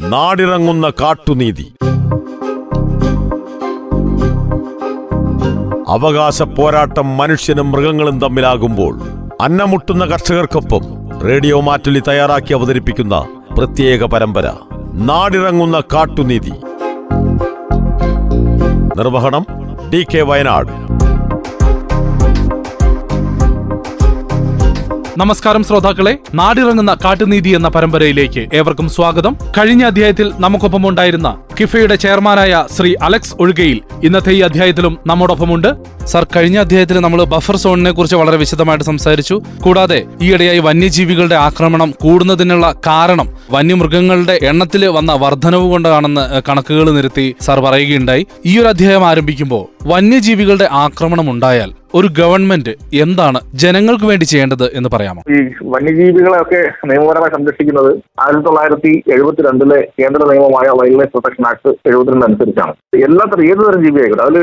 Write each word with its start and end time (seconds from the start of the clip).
നാടിറങ്ങുന്ന 0.00 0.90
കാട്ടുനീതി. 0.90 1.72
അവകാശ 5.88 6.42
പോരാട്ടം 6.42 7.16
മനുഷ്യനും 7.16 7.72
മൃഗങ്ങളും 7.72 8.20
തമ്മിലാകുമ്പോൾ 8.20 9.00
അന്നമുട്ടുന്ന 9.40 10.04
കർഷകർക്കൊപ്പം 10.04 10.80
റേഡിയോ 11.20 11.60
മാറ്റുലി 11.60 12.02
തയ്യാറാക്കി 12.08 12.54
അവതരിപ്പിക്കുന്ന 12.54 13.26
പ്രത്യേക 13.58 14.04
പരമ്പര 14.04 14.52
നാടിറങ്ങുന്ന 14.92 15.80
കാട്ടുനീതി. 15.80 16.52
നിർവഹണം 18.96 19.46
ഡി 19.92 20.06
കെ 20.14 20.20
വയനാട്. 20.20 20.86
നമസ്കാരം 25.18 25.64
ശ്രോതാക്കളെ. 25.64 26.18
നാടിറങ്ങുന്ന 26.34 26.96
കാട്ടുനീതി 27.04 27.48
എന്ന 27.48 27.68
പരമ്പരയിലേക്ക് 27.68 28.48
ഏവർക്കും 28.54 28.88
സ്വാഗതം. 28.88 29.36
കഴിഞ്ഞ 29.58 29.84
അധ്യായത്തിൽ 29.84 30.32
നമുക്കൊപ്പം 30.38 30.88
ഉണ്ടായിരുന്ന 30.88 31.36
കിഫയുടെ 31.58 31.96
ചെയർമാനായ 32.02 32.52
ശ്രീ 32.76 32.94
അലക്സ് 33.06 33.36
ഒഴുകയിൽ 33.42 33.78
ഇന്നത്തെ 34.06 34.32
ഈ 34.38 34.40
അധ്യായത്തിലും 34.40 34.94
നമ്മോടൊപ്പമുണ്ട്. 35.06 35.68
സർ 36.12 36.26
കഴിഞ്ഞ 36.34 36.58
അധ്യായത്തിൽ 36.58 36.98
നമ്മൾ 37.04 37.24
ബഫർ 37.32 37.56
സോണിനെ 37.56 37.90
കുറിച്ച് 37.90 38.16
വളരെ 38.16 38.36
വിശദമായിട്ട് 38.36 38.84
സംസാരിച്ചു. 38.84 39.36
കൂടാതെ 39.64 39.98
ഈയിടെയായി 40.22 40.58
വന്യജീവികളുടെ 40.58 41.34
ആക്രമണം 41.34 41.90
കൂടുന്നതിനുള്ള 42.04 42.66
കാരണം 42.86 43.30
വന്യമൃഗങ്ങളുടെ 43.50 44.38
എണ്ണത്തിൽ 44.50 44.84
വന്ന 44.98 45.12
വർധനവ് 45.24 45.70
കൊണ്ടാണെന്ന് 45.70 46.42
കണക്കുകൾ 46.48 46.90
നിരത്തി 46.90 47.26
സർ 47.40 47.60
പറയുകയുണ്ടായി. 47.60 48.26
ഈ 48.46 48.54
ഒരു 48.60 48.68
അധ്യായം 48.74 49.06
ആരംഭിക്കുമ്പോൾ 49.06 49.64
വന്യജീവികളുടെ 49.92 50.68
ആക്രമണം 50.84 51.26
ഉണ്ടായാൽ 51.30 51.72
ഒരു 51.94 52.08
ഗവൺമെന്റ് 52.18 52.72
എന്താണ് 53.02 53.38
ജനങ്ങൾക്ക് 53.62 54.04
വേണ്ടി 54.04 54.24
ചെയ്യേണ്ടത് 54.24 54.64
എന്ന് 54.76 54.88
പറയാമോ? 54.94 55.20
ഈ 55.34 55.36
വന്യജീവികളെയൊക്കെ 55.74 56.60
നിയമപരമായി 56.90 57.32
സംരക്ഷിക്കുന്നത് 57.36 57.90
ആയിരത്തി 58.24 58.44
തൊള്ളായിരത്തി 58.46 58.92
എഴുപത്തിരണ്ടിലെ 59.14 59.78
കേന്ദ്ര 60.00 60.20
നിയമമായ 60.30 60.68
വൈൽഡ് 60.78 60.98
ലൈഫ് 61.00 61.12
പ്രൊട്ടക്ഷൻ 61.14 61.45
ആക്ട് 61.50 61.70
എഴുപത്തിരണ്ട് 61.88 62.26
അനുസരിച്ചാണ്. 62.28 62.72
എല്ലാത്തരം 63.08 63.44
ഏത് 63.50 63.60
തരം 63.66 63.80
ജീവിയായിക്കോട്ടെ 63.86 64.24
അതിൽ 64.26 64.36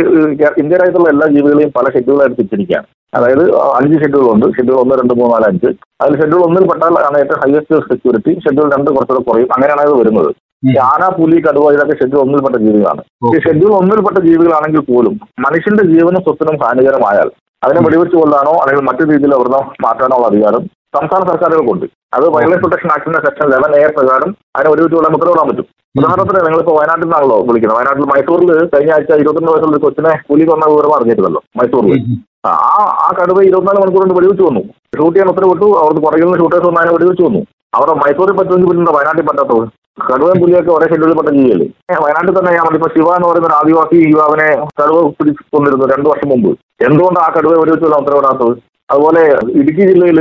ഇന്ത്യ 0.61 0.77
രാജ്യത്തുള്ള 0.81 1.09
എല്ലാ 1.13 1.27
ജീവികളെയും 1.35 1.71
പല 1.77 1.85
ഷെഡ്യൂളായിട്ട് 1.95 2.37
തിരിച്ചിരിക്കുകയാണ് 2.39 2.87
അതായത് 3.17 3.43
അഞ്ച് 3.79 3.97
ഷെഡ്യൂൾ 4.03 4.25
ഉണ്ട്. 4.33 4.45
ഷെഡ്യൂൾ 4.57 4.77
ഒന്ന് 4.83 4.95
രണ്ട് 5.01 5.13
മൂന്ന് 5.19 5.33
നാല് 5.33 5.45
അഞ്ച്. 5.51 5.69
അതിൽ 6.03 6.15
ഷെഡ്യൂൾ 6.21 6.41
ഒന്നിൽ 6.47 6.63
പെട്ടാൽ 6.69 6.95
ആണ് 7.07 7.17
ഏറ്റവും 7.23 7.41
ഹയസ്റ്റ് 7.43 7.79
സെക്യൂരിറ്റി 7.91 8.31
ഷെഡ്യൂൾ 8.45 8.67
രണ്ട് 8.75 8.89
കുറച്ചുകൂടെ 8.95 9.23
കുറയും. 9.29 9.49
അങ്ങനെയാണ് 9.55 9.83
അത് 9.87 9.93
വരുന്നത്. 10.01 10.31
ഈ 10.69 10.73
ആന 10.89 11.03
പുലി 11.17 11.37
കടുവ 11.45 11.71
ഇതൊക്കെ 11.75 11.95
ഷെഡ്യൂൾ 12.01 12.19
ഒന്നിൽപ്പെട്ട 12.25 12.57
ജീവികളാണ്. 12.65 13.01
ഈ 13.35 13.39
ഷെഡ്യൂൾ 13.45 13.71
ഒന്നിൽപ്പെട്ട 13.79 14.17
ജീവികളാണെങ്കിൽ 14.27 14.83
പോലും 14.91 15.15
മനുഷ്യന്റെ 15.45 15.85
ജീവനും 15.93 16.21
സ്വത്തിനും 16.27 16.57
ഹാനികരമായാൽ 16.63 17.29
അതിനെ 17.65 17.81
വെടിവെച്ച് 17.85 18.15
കൊല്ലാനോ 18.21 18.53
അല്ലെങ്കിൽ 18.61 18.85
മറ്റു 18.87 19.03
രീതിയിൽ 19.11 19.33
അവരുടെ 19.37 19.59
മാറ്റാനോ 19.85 20.15
ഉള്ള 20.17 20.27
അധികാരം 20.31 20.63
സംസ്ഥാന 20.95 21.27
സർക്കാരുകൾക്കുണ്ട്. 21.27 21.85
അത് 22.13 22.29
വൈൽഡ് 22.29 22.51
ലൈഫ് 22.51 22.61
പ്രൊട്ടക്ഷൻ 22.61 22.89
ആക്ടിന്റെ 22.91 23.19
സെക്ഷൻ 23.19 23.49
ലെവൻ 23.49 23.75
എ 23.75 23.87
പ്രകാരം 23.87 24.35
അതിന് 24.55 24.69
ഒരു 24.69 24.81
വെടിവെച്ച് 24.81 24.95
നമുക്ക് 24.95 25.25
ഉത്തരവിടാൻ 25.25 25.49
പറ്റും. 25.49 25.65
ഉദാഹരണത്തിന് 25.99 26.45
നിങ്ങളിപ്പോൾ 26.45 26.71
വയനാട്ടിൽ 26.71 27.03
നിന്നാണല്ലോ 27.03 27.41
വിളിക്കുന്നത്. 27.41 27.77
വയനാട്ടിൽ 27.77 28.03
മൈസൂരിൽ 28.03 28.65
കഴിഞ്ഞ 28.65 28.91
ആഴ്ച 28.91 29.13
ഇരുപത്തിരണ്ട് 29.13 29.51
വയസ്സുള്ള 29.51 29.77
ഒരു 29.77 29.83
കൊച്ചിനെ 29.83 30.17
പുലി 30.29 30.45
കൊന്ന 30.45 30.65
വിവരം 30.65 30.95
അറിഞ്ഞിരുന്നല്ലോ 30.95 31.41
മൈസൂരിൽ. 31.55 32.17
ആ 32.45 32.49
ആ- 32.49 33.07
ആ 33.07 33.13
കടുവ 33.21 33.43
ഇരുപത്തിനാല് 33.43 33.77
മണിക്കൂർ 33.77 33.99
കൊണ്ട് 33.99 34.13
വെടിവെച്ച് 34.13 34.43
വന്നു. 34.43 34.59
ഷൂട്ട് 34.59 35.19
ചെയ്യാൻ 35.19 35.29
ഉത്തരവ് 35.29 35.49
വിട്ടു 35.49 35.77
അവർക്ക് 35.79 36.01
പുറകിൽ 36.01 36.23
നിന്ന് 36.23 36.37
ഷൂട്ടേഴ്സ് 36.37 36.67
വന്ന് 36.67 36.79
അതിനെ 36.79 36.93
വെടിവെച്ച് 36.93 37.23
വന്നു. 37.23 37.39
അവിടെ 37.75 37.93
മൈസൂരിൽ 37.93 38.37
പറ്റുമെങ്കിൽ 38.37 38.69
പിന്നെ 38.69 38.91
വയനാട്ടിൽ 38.91 39.21
പറ്റാത്തത്? 39.21 39.69
കടുവയും 40.13 40.41
പുലിയൊക്കെ 40.41 40.71
ഒരേ 40.71 40.87
ഷെഡ്യൂളിൽ 40.89 41.15
പെട്ട 41.15 41.29
ജീവിയല്ലേ 41.29 41.67
വയനാട്ടിൽ 42.05 42.39
തന്നെ 42.39 42.51
ഞാൻ 42.51 42.75
ഇപ്പൊ 42.75 42.87
ശിവ 42.87 43.15
എന്ന് 43.15 43.27
പറയുന്ന 43.27 43.47
ഒരു 43.47 43.53
ആദിവാസി 43.53 43.95
യുവാവിനെ 43.95 44.65
കടുവ 44.65 45.07
പിടിച്ചു 45.09 45.43
കൊന്നിരുന്നു 45.53 45.85
രണ്ടു 45.85 46.09
വർഷം 46.09 46.29
മുമ്പ്. 46.29 46.57
എന്തുകൊണ്ട് 46.87 47.19
ആ 47.23 47.27
കടുവ 47.35 47.51
വെടിവെച്ച് 47.61 47.85
കൊല്ലാൻ 47.85 48.01
ഉത്തരവിടാത്തത് 48.03 48.53
അതുപോലെ 48.91 49.21
ഇടുക്കി 49.59 49.83
ജില്ലയിൽ 49.89 50.19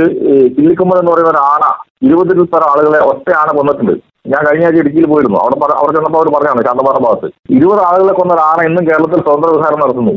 കിള്ളിക്കുമ്പൻ 0.55 0.97
എന്ന് 1.01 1.11
പറയുന്ന 1.13 1.31
ഒരു 1.33 1.41
ആണ 1.53 1.63
ഇരുപതിൽ 2.07 2.39
പല 2.53 2.63
ആളുകളെ 2.71 2.99
ഒറ്റ 3.11 3.27
ആണ 3.41 3.49
കൊന്നിട്ടുണ്ട്. 3.57 3.93
ഞാൻ 4.31 4.41
കഴിഞ്ഞ 4.47 4.65
ആഴ്ച 4.67 4.79
ഇടുക്കിയിൽ 4.83 5.05
പോയിരുന്നു. 5.13 5.37
അവിടെ 5.43 5.55
അവിടെ 5.79 5.93
ചെന്നപ്പോൾ 5.95 6.19
അവർ 6.21 6.29
പറഞ്ഞാണ് 6.35 6.61
ശാന്തപാറ 6.67 6.97
ഭാഗത്ത്. 7.05 7.27
ഇരുപത് 7.57 7.81
ആളുകളെ 7.87 8.13
കൊന്ന 8.19 8.33
ഒരു 8.35 8.43
ആണ 8.49 8.59
ഇന്നും 8.69 8.83
കേരളത്തിൽ 8.89 9.19
സ്വതന്ത്ര 9.25 9.49
വിഹാരം 9.57 9.79
നടത്തുന്നു. 9.83 10.13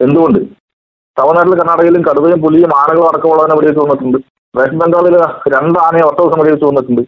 എന്തുകൊണ്ട്? 0.00 0.40
തമിഴ്നാട്ടിൽ 1.16 1.54
കർണാടകയിലും 1.60 2.02
കടുവയും 2.08 2.38
പുലിയും 2.44 2.70
ആനകളും 2.80 3.08
അടക്കമുള്ളതിനെ 3.10 3.56
വെടിവെച്ച് 3.58 3.82
വന്നിട്ടുണ്ട് 3.84 4.18
വെസ്റ്റ് 4.54 4.78
ബംഗാളിൽ 4.82 5.14
രണ്ട് 5.54 5.78
ആനയെ 5.86 6.04
ഒറ്റ 6.10 6.18
ദിവസം 6.22 6.40
വെടിവെച്ച് 6.42 6.66
വന്നിട്ടുണ്ട് 6.70 7.02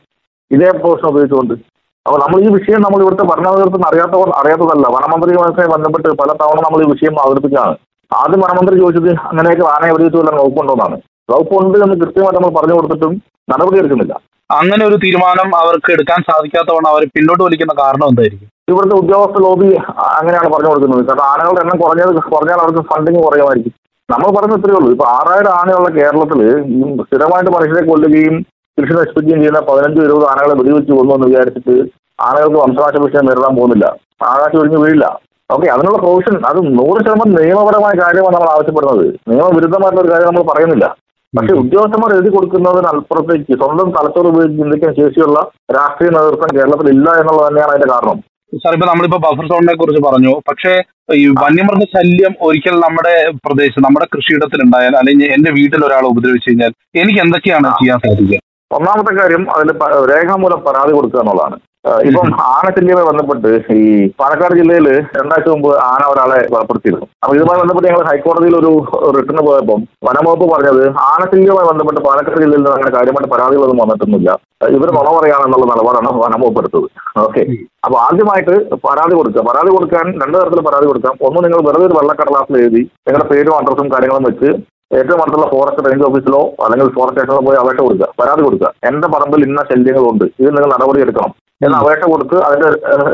ഇതേ 0.51 0.69
പ്രശ്നം 0.83 1.09
ഉപയോഗിച്ചുകൊണ്ട്. 1.13 1.55
അപ്പോൾ 2.07 2.19
നമ്മൾ 2.23 2.39
ഈ 2.47 2.49
വിഷയം 2.57 2.81
നമ്മൾ 2.85 3.01
ഇവിടുത്തെ 3.05 3.25
ഭരണാധികാരത്തിന് 3.31 3.87
അറിയാത്ത 3.91 4.15
അറിയാത്തതല്ല. 4.41 4.87
വനമന്ത്രിയുമായി 4.97 5.69
ബന്ധപ്പെട്ട് 5.75 6.09
പല 6.21 6.31
തവണ 6.43 6.59
നമ്മൾ 6.67 6.81
ഈ 6.85 6.89
വിഷയം 6.93 7.15
അവതരിപ്പിച്ചതാണ്. 7.25 7.77
ആദ്യം 8.21 8.41
വനമന്ത്രി 8.45 8.77
ചോദിച്ചത് 8.83 9.11
അങ്ങനെയൊക്കെ 9.31 9.65
ആനയെ 9.75 9.93
വെടിവെച്ച് 9.95 10.19
കൊല്ലാൻ 10.19 10.37
വകുപ്പുണ്ടോന്നാണ് 10.41 10.97
വകുപ്പുണ്ട് 11.33 11.77
എന്ന് 11.85 11.97
കൃത്യമായിട്ട് 12.03 12.39
നമ്മൾ 12.39 12.53
പറഞ്ഞു 12.57 12.75
കൊടുത്തിട്ടും 12.79 13.13
നടപടി 13.53 13.79
എടുക്കുന്നില്ല. 13.83 14.15
അങ്ങനെ 14.51 14.83
ഒരു 14.89 14.97
തീരുമാനം 15.05 15.49
അവർക്ക് 15.61 15.91
എടുക്കാൻ 15.97 16.21
സാധിക്കാത്തവണ്ണം 16.31 16.91
അവർ 16.95 17.03
പിന്നോട്ട് 17.15 17.43
വലിക്കുന്ന 17.47 17.75
കാരണം 17.83 18.07
എന്തായിരിക്കും? 18.13 18.49
ഇവിടുത്തെ 18.71 18.97
ഉദ്യോഗസ്ഥ 19.03 19.39
ലോബി 19.47 19.69
അങ്ങനെയാണ് 20.19 20.49
പറഞ്ഞു 20.55 20.71
കൊടുക്കുന്നത്. 20.73 21.03
കാരണം 21.09 21.25
ആനകളുടെ 21.33 21.61
എണ്ണം 21.65 21.79
കുറഞ്ഞത് 21.83 22.21
കുറഞ്ഞാൽ 22.35 22.59
അവർക്ക് 22.65 22.83
ഫണ്ടിങ് 22.91 23.21
കുറയുമായിരിക്കും. 23.27 23.75
നമ്മൾ 24.09 24.29
പറഞ്ഞ 24.37 24.55
ഇത്രയേ 24.61 24.77
ഉള്ളൂ. 24.79 24.91
ഇപ്പൊ 24.95 25.07
ആറായിരം 25.17 25.53
ആനയുള്ള 25.61 25.91
കേരളത്തിൽ 25.99 26.41
സ്ഥിരമായിട്ട് 27.07 27.51
മനുഷ്യരെ 27.57 27.83
കൊല്ലുകയും 27.91 28.35
കൃഷി 28.79 28.93
നശിപ്പിക്കുകയും 28.99 29.41
ചെയ്യുന്ന 29.43 29.61
പതിനഞ്ച് 29.69 30.01
ഇരുപത് 30.07 30.27
ആനകളെ 30.31 30.55
വെടിവെച്ച് 30.61 30.93
കൊന്നു 30.99 31.15
എന്ന് 31.17 31.27
വിചാരിച്ചിട്ട് 31.31 31.75
ആനകൾക്ക് 32.27 32.59
വംശനാശ 32.63 32.97
വിഷയം 33.05 33.27
നേരിടാൻ 33.29 33.55
പോകുന്നില്ല. 33.59 33.87
ആകാശം 34.33 34.59
ഒഴിഞ്ഞു 34.63 34.79
വീഴില്ല. 34.83 35.07
ഓക്കെ 35.51 35.67
അതിനുള്ള 35.73 35.99
പ്രൊവിഷൻ 36.03 36.35
അത് 36.51 36.59
നൂറ് 36.79 37.01
ശതമാനം 37.05 37.35
നിയമപരമായ 37.39 37.95
കാര്യമാണ് 38.03 38.35
നമ്മൾ 38.37 38.51
ആവശ്യപ്പെടുന്നത്. 38.53 39.07
നിയമവിരുദ്ധമായിട്ടുള്ള 39.31 40.03
ഒരു 40.05 40.13
കാര്യം 40.13 40.29
നമ്മൾ 40.31 40.45
പറയുന്നില്ല. 40.51 40.87
പക്ഷെ 41.35 41.55
ഉദ്യോഗസ്ഥന്മാർ 41.63 42.11
എഴുതി 42.17 42.31
കൊടുക്കുന്നതിന് 42.35 42.89
അപ്പുറത്തേക്ക് 42.91 43.55
സ്വന്തം 43.63 43.89
തലച്ചോറ് 43.97 44.29
ഉപയോഗിച്ച് 44.33 44.61
ചിന്തിക്കാൻ 44.61 44.93
ശേഷിയുള്ള 45.01 45.39
രാഷ്ട്രീയ 45.77 46.11
നേതൃത്വം 46.17 46.53
കേരളത്തിൽ 46.59 46.89
ഇല്ല 46.95 47.07
എന്നുള്ളത് 47.21 47.47
തന്നെയാണ് 47.49 47.73
അതിന്റെ 47.75 47.89
കാരണം. 47.93 48.19
സാർ 48.63 48.73
ഇപ്പൊ 48.77 48.87
നമ്മളിപ്പോ 48.91 49.19
ബഫർ 49.25 49.47
സോണിനെ 49.51 49.75
കുറിച്ച് 49.79 50.03
പറഞ്ഞു. 50.09 50.33
പക്ഷേ 50.49 50.73
ഈ 51.21 51.25
വന്യമൃഗ 51.43 51.85
ശല്യം 51.95 52.33
ഒരിക്കൽ 52.47 52.75
നമ്മുടെ 52.85 53.15
പ്രദേശം 53.47 53.85
നമ്മുടെ 53.87 54.07
കൃഷിയിടത്തിൽ 54.15 54.61
ഉണ്ടായാൽ 54.67 54.95
അല്ലെങ്കിൽ 55.01 55.29
എന്റെ 55.37 55.51
വീട്ടിൽ 55.59 55.81
ഒരാൾ 55.89 56.05
ഉപദ്രവിച്ചു 56.13 56.49
കഴിഞ്ഞാൽ 56.51 56.73
എനിക്ക് 57.03 57.21
എന്തൊക്കെയാണ് 57.25 57.69
ചെയ്യാൻ 57.81 58.01
സാധിക്കുക? 58.05 58.41
ഒന്നാമത്തെ 58.71 59.13
കാര്യം 59.21 59.43
അതിൽ 59.57 59.71
രേഖാമൂലം 60.13 60.61
പരാതി 60.69 60.93
കൊടുക്കുക 60.99 61.21
എന്നുള്ളതാണ്. 61.25 61.59
ഇപ്പം 62.09 62.29
ആനശല്യവുമായി 62.51 63.07
ബന്ധപ്പെട്ട് 63.09 63.51
ഈ 63.79 63.83
പാലക്കാട് 64.21 64.55
ജില്ലയിൽ 64.61 64.87
രണ്ടാഴ്ച 65.17 65.49
മുമ്പ് 65.55 65.69
ആന 65.89 66.03
ഒരാളെ 66.13 66.39
കൊലപ്പെടുത്തിയിരുന്നു 66.53 67.07
അപ്പൊ 67.23 67.33
ഇതുമായി 67.39 67.61
ബന്ധപ്പെട്ട് 67.63 67.89
ഞങ്ങൾ 67.91 68.05
ഹൈക്കോടതിയിൽ 68.11 68.55
ഒരു 68.61 68.71
റിട്ടേൺ 69.17 69.41
പോയപ്പം 69.49 69.81
വനംവകുപ്പ് 70.09 70.47
പറഞ്ഞത് 70.55 70.85
ആനശല്യവുമായി 71.11 71.69
ബന്ധപ്പെട്ട് 71.71 72.01
പാലക്കാട് 72.09 72.39
ജില്ലയിൽ 72.43 72.61
നിന്ന് 72.61 72.73
അങ്ങനെ 72.77 72.93
കാര്യമായിട്ട് 72.97 73.33
പരാതികളൊന്നും 73.35 73.81
വന്നിട്ടൊന്നുമില്ല. 73.83 74.31
ഇവർ 74.77 74.89
നുണ 74.97 75.09
പറയാണെന്നുള്ള 75.19 75.67
നിലപാടാണ് 75.73 76.11
വനംവകുപ്പ് 76.25 76.61
എടുത്തത്. 76.63 76.89
ഓക്കെ. 77.25 77.43
അപ്പൊ 77.87 77.97
ആദ്യമായിട്ട് 78.07 78.55
പരാതി 78.87 79.15
കൊടുക്കുക. 79.19 79.43
പരാതി 79.51 79.71
കൊടുക്കാൻ 79.77 80.07
രണ്ട് 80.23 80.37
തരത്തിൽ 80.41 80.63
പരാതി 80.69 80.87
കൊടുക്കാം. 80.91 81.15
ഒന്ന് 81.29 81.41
നിങ്ങൾ 81.47 81.61
വെറുതെ 81.69 81.87
ഒരു 81.91 81.97
വെള്ളക്കടലാസിൽ 82.01 82.59
എഴുതി 82.63 82.83
നിങ്ങളുടെ 83.07 83.29
പേരും 83.33 83.55
അഡ്രസ്സും 83.61 83.89
കാര്യങ്ങളും 83.95 84.27
വെച്ച് 84.31 84.51
ഏറ്റവും 84.97 85.21
അടുത്തുള്ള 85.23 85.47
ഫോറസ്റ്റ് 85.53 85.85
റേഞ്ച് 85.87 86.05
ഓഫീസിലോ 86.09 86.41
അല്ലെങ്കിൽ 86.65 86.89
ഫോറസ്റ്റ് 86.97 87.21
സ്റ്റേഷനിലോ 87.21 87.45
പോയി 87.47 87.59
അപേക്ഷ 87.61 87.81
കൊടുക്കുക. 87.87 88.09
പരാതി 88.21 88.43
കൊടുക്കുക. 88.47 88.69
എന്റെ 88.89 89.07
പറമ്പിൽ 89.15 89.43
ഇന്ന 89.49 89.61
ശല്യങ്ങളുണ്ട്. 89.71 90.27
ഇത് 90.43 90.51
നിങ്ങൾ 90.57 90.71
നടപടി 90.75 91.01
എടുക്കണം. 91.07 91.33
എന്ന് 91.65 91.77
അപേക്ഷ 91.81 92.05
കൊടുത്ത് 92.13 92.37
അതിന്റെ 92.49 92.69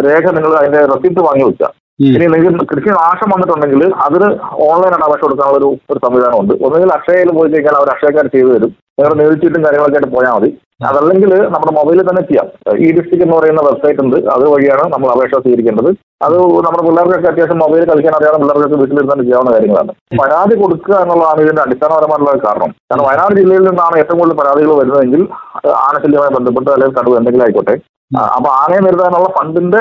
രേഖ 0.09 0.25
നിങ്ങൾ 0.39 0.53
അതിന്റെ 0.61 0.81
റെസിപ്റ്റ് 0.93 1.23
വാങ്ങി 1.29 1.45
വെക്കുക. 1.49 1.69
ഇനി 2.09 2.27
നിങ്ങൾക്ക് 2.35 2.67
കൃഷി 2.71 2.91
നാശം 2.99 3.29
വന്നിട്ടുണ്ടെങ്കിൽ 3.33 3.83
അതിന് 4.05 4.29
ഓൺലൈനായിട്ട് 4.69 5.07
അപേക്ഷ 5.07 5.23
കൊടുക്കാനുള്ള 5.25 5.59
ഒരു 5.61 5.69
ഒരു 5.93 6.01
സംവിധാനമുണ്ട്. 6.05 6.53
ഒന്നുകിൽ 6.67 6.93
അക്ഷയയിൽ 6.97 7.31
പോയി 7.39 7.51
കഴിഞ്ഞാൽ 7.55 7.77
അവർ 7.81 7.89
അക്ഷയക്കാർ 7.95 8.27
ചെയ്തു 8.35 8.51
തരും. 8.55 8.71
നിങ്ങൾ 8.99 9.13
നേരിച്ചിട്ടും 9.21 9.63
കാര്യങ്ങളൊക്കെ 9.65 9.99
ആയിട്ട് 9.99 10.13
പോയാൽ 10.15 10.33
മതി. 10.37 10.49
അതല്ലെങ്കിൽ 10.89 11.31
നമ്മുടെ 11.55 11.73
മൊബൈലിൽ 11.79 12.05
തന്നെ 12.09 12.23
ചെയ്യാം. 12.29 12.47
ഇ 12.85 12.87
ഡിസ്ട്രിക്ട് 12.97 13.25
എന്ന് 13.27 13.37
പറയുന്ന 13.39 13.63
വെബ്സൈറ്റ് 13.69 14.01
ഉണ്ട്. 14.05 14.17
അത് 14.35 14.45
വഴിയാണ് 14.55 14.85
നമ്മൾ 14.95 15.09
അപേക്ഷ 15.15 15.35
സ്വീകരിക്കേണ്ടത്. 15.45 15.91
അത് 16.27 16.37
നമ്മുടെ 16.67 16.85
പിള്ളേർക്കൊക്കെ 16.87 17.29
അത്യാവശ്യം 17.33 17.61
മൊബൈൽ 17.65 17.85
കളിക്കാൻ 17.91 18.15
അറിയാവുന്ന 18.19 18.43
പിള്ളേർക്കൊക്കെ 18.45 18.79
വീട്ടിലിരുന്ന് 18.83 19.13
തന്നെ 19.13 19.27
ചെയ്യാവുന്ന 19.29 19.53
കാര്യങ്ങളാണ്. 19.57 19.93
പരാതി 20.23 20.57
കൊടുക്കുക 20.63 20.95
എന്നുള്ളതാണ് 21.05 21.43
ഇതിന്റെ 21.47 21.63
അടിസ്ഥാനപരമായിട്ടുള്ള 21.67 22.33
ഒരു 22.35 22.43
കാരണം 22.49 22.73
കാരണം 22.91 23.07
വയനാട് 23.09 23.35
ജില്ലയിൽ 23.41 23.65
നിന്നാണ് 23.71 23.97
ഏറ്റവും 24.03 24.21
കൂടുതൽ 24.23 24.39
പരാതികൾ 24.43 24.73
വരുന്നതെങ്കിൽ 24.81 25.23
ആനശല്യമായി 25.87 25.87
ആനശല്യവുമായി 25.87 26.35
ബന്ധപ്പെട്ട് 26.39 26.71
അല്ലെങ്കിൽ 26.75 26.99
കടുവ 27.01 27.19
എന്തെങ്കിലും 27.21 27.47
ആയിക്കോട്ടെ. 27.47 27.77
അപ്പൊ 28.37 28.49
ആനയെ 28.61 28.81
നേരിടാനുള്ള 28.85 29.29
ഫണ്ടിന്റെ 29.37 29.81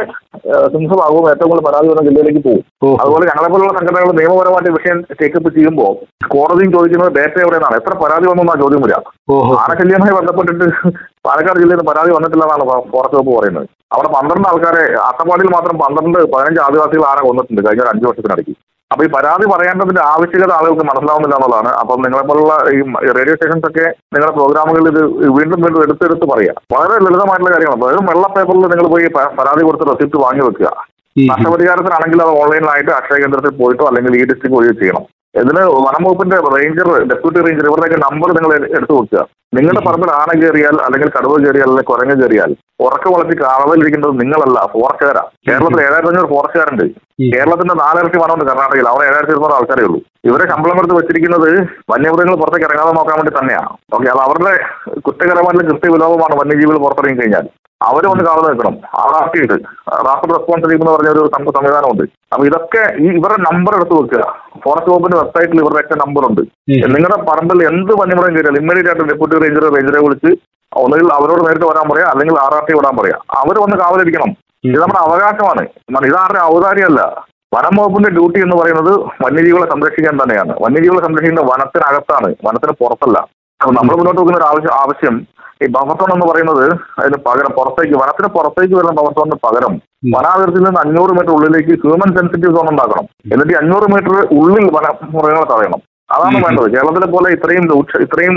സിംഹഭാഗവും 0.74 1.26
ഏറ്റവും 1.32 1.50
കൂടുതൽ 1.52 1.64
പരാതി 1.68 1.88
വരുന്ന 1.90 2.04
ജില്ലയിലേക്ക് 2.08 2.42
പോകും. 2.48 2.64
അതുപോലെ 3.02 3.26
ഞങ്ങളെ 3.30 3.50
പോലുള്ള 3.54 3.72
സംഘടനകൾ 3.78 4.12
നിയമപരമായിട്ട് 4.20 4.72
വിഷയം 4.78 4.98
ടേക്കപ്പ് 5.22 5.50
ചെയ്യുമ്പോൾ 5.58 5.92
കോടതിയും 6.34 6.72
ചോദിക്കുന്നത് 6.76 7.12
ഡേറ്റ 7.18 7.38
എവിടെയാണ് 7.46 7.80
എത്ര 7.82 7.96
പരാതി 8.04 8.28
വന്നു 8.32 8.56
ചോദ്യം 8.64 8.84
വരിക 8.86 9.00
ആനശല്യവുമായി 9.64 10.16
ബന്ധപ്പെട്ടിട്ട് 10.20 10.66
പാലക്കാട് 11.28 11.60
ജില്ലയിൽ 11.62 11.78
നിന്ന് 11.78 11.90
പരാതി 11.92 12.12
വന്നിട്ടില്ല 12.18 12.46
എന്നാണ് 12.48 12.66
ഫോറസ്റ്റ് 12.94 13.18
വകുപ്പ് 13.20 13.34
പറയുന്നത്. 13.40 13.68
അവിടെ 13.96 14.10
പന്ത്രണ്ട് 14.16 14.48
ആൾക്കാരെ 14.50 14.84
അട്ടപ്പാടിയിൽ 15.10 15.52
മാത്രം 15.58 15.76
പന്ത്രണ്ട് 15.84 16.20
പതിനഞ്ച് 16.34 16.62
ആദിവാസികൾ 16.68 17.06
ആന 17.12 17.22
കൊന്നിട്ടുണ്ട് 17.28 17.62
കഴിഞ്ഞ 17.68 17.84
ഒരു 17.86 17.92
അഞ്ച് 17.94 18.06
വർഷത്തിനിടയ്ക്ക്. 18.10 18.56
അപ്പൊ 18.92 19.02
ഈ 19.06 19.10
പരാതി 19.16 19.46
പറയേണ്ടതിന്റെ 19.54 20.02
ആവശ്യകത 20.12 20.52
ആളുകൾക്ക് 20.58 20.86
മനസ്സിലാവുന്നില്ല 20.90 21.36
എന്നുള്ളതാണ്. 21.40 21.72
അപ്പം 21.82 21.98
നിങ്ങളെപ്പോലുള്ള 22.06 22.54
ഈ 22.76 23.12
റേഡിയോ 23.18 23.36
സ്റ്റേഷൻസ് 23.36 23.68
ഒക്കെ 23.70 23.86
നിങ്ങളുടെ 24.14 24.34
പ്രോഗ്രാമുകളിൽ 24.38 24.88
ഇത് 24.94 25.02
വീണ്ടും 25.38 25.60
വീണ്ടും 25.66 25.82
എടുത്തെടുത്ത് 25.86 26.28
പറയുക 26.32 26.56
വളരെ 26.76 26.98
ലളിതമായിട്ടുള്ള 27.06 27.52
കാര്യമാണ് 27.56 27.84
വെറും 27.86 28.08
വെള്ള 28.12 28.26
പേപ്പറിൽ 28.38 28.66
നിങ്ങൾ 28.74 28.88
പോയി 28.96 29.10
പരാതി 29.40 29.64
കൊടുത്ത് 29.68 29.88
റെസിപ്റ്റ് 29.92 30.24
വാങ്ങി 30.26 30.44
വെക്കുക. 30.48 30.70
നഷ്ടപരിഹാരത്തിനാണെങ്കിൽ 31.16 32.20
അത് 32.26 32.34
ഓൺലൈനിലായിട്ട് 32.42 32.92
അക്ഷയ 32.98 33.18
കേന്ദ്രത്തിൽ 33.22 33.56
പോയിട്ടോ 33.62 33.86
അല്ലെങ്കിൽ 33.92 34.14
ഈ 34.20 34.24
ഡിസ്ട്രിക്ട് 34.32 34.58
വഴിയോ 34.58 34.74
ചെയ്യണം. 34.82 35.06
ഇതിന് 35.36 35.64
വനംവകുപ്പിന്റെ 35.86 36.38
റേഞ്ചർ 36.56 36.88
ഡെപ്യൂട്ടി 37.10 37.40
റേഞ്ചർ 37.48 37.66
ഇവരുടെയൊക്കെ 37.72 38.00
നമ്പർ 38.06 38.30
നിങ്ങൾ 38.38 38.52
എടുത്തു 38.78 38.94
കൊടുക്കുക. 38.96 39.22
നിങ്ങളുടെ 39.58 39.82
പറമ്പിൽ 39.86 40.10
ആന 40.22 40.32
കയറിയാൽ 40.40 40.76
അല്ലെങ്കിൽ 40.86 41.10
കടുവ 41.16 41.34
കയറിയാൽ 41.44 41.68
അല്ലെങ്കിൽ 41.70 41.88
കുരങ്ങ് 41.90 42.16
കയറിയാൽ 42.20 42.52
ഉറക്കം 42.86 43.12
വളർത്തി 43.14 43.36
കാവലിരിക്കുന്നത് 43.40 44.14
നിങ്ങളല്ല 44.22 44.58
ഫോറസ്റ്റുകാരാ. 44.74 45.24
കേരളത്തിൽ 45.48 45.80
ഏഴായിരത്തി 45.86 46.12
അഞ്ഞൂറ് 46.12 46.30
ഫോറസ്റ്റുകാരുണ്ട് 46.34 46.84
കേരളത്തിന്റെ 47.34 47.76
നാലിരട്ടി 47.84 48.18
വനമുണ്ട് 48.24 48.46
കർണാടകയിൽ. 48.50 48.88
അവിടെ 48.92 49.06
ഏഴായിരത്തി 49.10 49.34
ഇരുന്നൂറ് 49.36 49.56
ആൾക്കാരേ 49.58 49.86
ഉള്ളൂ. 49.88 50.00
ഇവരെ 50.30 50.46
ശമ്പളം 50.52 50.78
എടുത്ത് 50.82 50.98
വെച്ചിരിക്കുന്നത് 51.00 51.50
വന്യമൃഗങ്ങൾ 51.94 52.36
പുറത്തേക്ക് 52.42 52.68
ഇറങ്ങാതെ 52.70 52.94
നോക്കാൻ 53.00 53.18
വേണ്ടി 53.22 53.34
തന്നെയാണ് 53.40 53.72
ഓക്കെ 53.98 54.10
അത് 54.14 54.22
അവരുടെ 54.28 54.54
കുറ്റകരമായിട്ടുള്ള 55.08 55.66
കൃത്യവിലോപമാണ് 55.72 56.38
വന്യജീവികൾ 56.42 56.80
പുറത്തിറങ്ങി 56.86 57.20
കഴിഞ്ഞാൽ. 57.22 57.48
അവർ 57.82 58.08
വന്ന് 58.08 58.24
കാവൽ 58.24 58.52
നിൽക്കണം. 58.52 58.76
ഉണ്ട് 59.44 59.54
റാപ്പിഡ് 60.08 60.34
റെസ്പോൺസ് 60.34 60.70
ടീം 60.70 60.80
എന്ന് 60.80 60.92
പറഞ്ഞ 60.92 61.10
ഒരു 61.10 61.32
സംവിധാനമുണ്ട്. 61.38 62.04
അപ്പൊ 62.34 62.46
ഇതൊക്കെ 62.46 62.82
ഈ 63.00 63.08
ഇവരുടെ 63.08 63.54
നമ്പർ 63.54 63.76
എടുത്ത് 63.76 63.94
വെക്കുക. 63.94 64.22
ഫോറസ്റ്റ് 64.66 64.92
വകുപ്പിന്റെ 64.92 65.18
വെബ്സൈറ്റിൽ 65.18 65.60
ഇവരുടെ 65.60 65.80
ഒക്കെ 65.80 65.96
നമ്പർ 66.06 66.30
ഉണ്ട്. 66.30 66.42
നിങ്ങളുടെ 66.70 67.22
പറമ്പിൽ 67.22 67.64
എന്ത് 67.64 67.92
വന്യമൃഗം 68.02 68.36
കയറിയാൽ 68.36 68.58
ഇമ്മീഡിയറ്റ് 68.58 68.90
ആയിട്ട് 68.90 69.06
ഡെപ്യൂട്ടി 69.06 69.36
റേഞ്ചർ 69.36 69.74
റേഞ്ചറെ 69.74 70.00
വിളിച്ച് 70.04 70.32
ഒന്നുകിൽ 70.76 71.08
അവരോട് 71.14 71.42
നേരിട്ട് 71.48 71.66
വരാൻ 71.66 71.90
പറയാം 71.90 72.10
അല്ലെങ്കിൽ 72.10 72.36
ആർ 72.40 72.54
ആർ 72.54 72.66
ടി 72.66 72.74
വിടാൻ 72.74 72.98
പറയാം. 72.98 73.20
അവർ 73.38 73.60
വന്ന് 73.60 73.78
കാവലിരിക്കണം. 73.78 74.36
ഇത് 74.64 74.82
നമ്മുടെ 74.82 75.00
അവകാശമാണ്. 75.00 75.68
ഇതാരുടെ 76.06 76.40
ഔദാര്യമല്ല. 76.42 77.02
വനം 77.56 77.76
വകുപ്പിന്റെ 77.80 78.10
ഡ്യൂട്ടി 78.10 78.40
എന്ന് 78.40 78.58
പറയുന്നത് 78.58 78.92
വന്യജീവികളെ 79.00 79.72
സംരക്ഷിക്കാൻ 79.72 80.18
തന്നെയാണ്. 80.24 80.56
വന്യജീവികളെ 80.62 81.06
സംരക്ഷിക്കുന്നത് 81.06 81.46
വനത്തിനകത്താണ്. 81.46 82.36
വനത്തിന് 82.46 82.72
പുറത്തല്ല. 82.72 83.28
അപ്പൊ 83.62 83.72
നമ്മൾ 83.78 83.94
മുന്നോട്ട് 84.00 84.20
വെക്കുന്ന 84.20 84.40
ഒരു 84.42 84.48
ആവശ്യം 84.52 84.74
ആവശ്യം 84.82 85.16
ഈ 85.64 85.68
ബഫർസോൺ 85.76 86.10
എന്ന് 86.16 86.26
പറയുന്നത് 86.30 86.66
അതിന് 87.00 87.18
പകരം 87.26 87.52
പുറത്തേക്ക് 87.58 87.96
വനത്തിന് 88.02 88.28
പുറത്തേക്ക് 88.36 88.74
വരുന്ന 88.78 88.94
ബഫർസോണിന് 89.00 89.38
പകരം 89.46 89.74
വനാതിർത്തിയിൽ 90.16 90.66
നിന്ന് 90.68 90.80
അഞ്ഞൂറ് 90.84 91.14
മീറ്റർ 91.18 91.32
ഉള്ളിലേക്ക് 91.38 91.74
ഹ്യൂമൻ 91.82 92.10
സെൻസിറ്റീവ് 92.18 92.54
സോൺ 92.58 92.68
ഉണ്ടാക്കണം. 92.74 93.06
എന്നിട്ട് 93.34 93.56
അഞ്ഞൂറ് 93.62 93.88
മീറ്റർ 93.94 94.14
ഉള്ളിൽ 94.40 94.68
വന 94.76 94.86
മൃഗങ്ങളെ 95.16 95.48
തടയണം. 95.52 95.82
അതാണ് 96.10 96.38
വേണ്ടത്. 96.46 96.68
കേരളത്തിലെ 96.76 97.08
പോലെ 97.16 97.28
ഇത്രയും 97.36 97.66
ഇത്രയും 98.06 98.36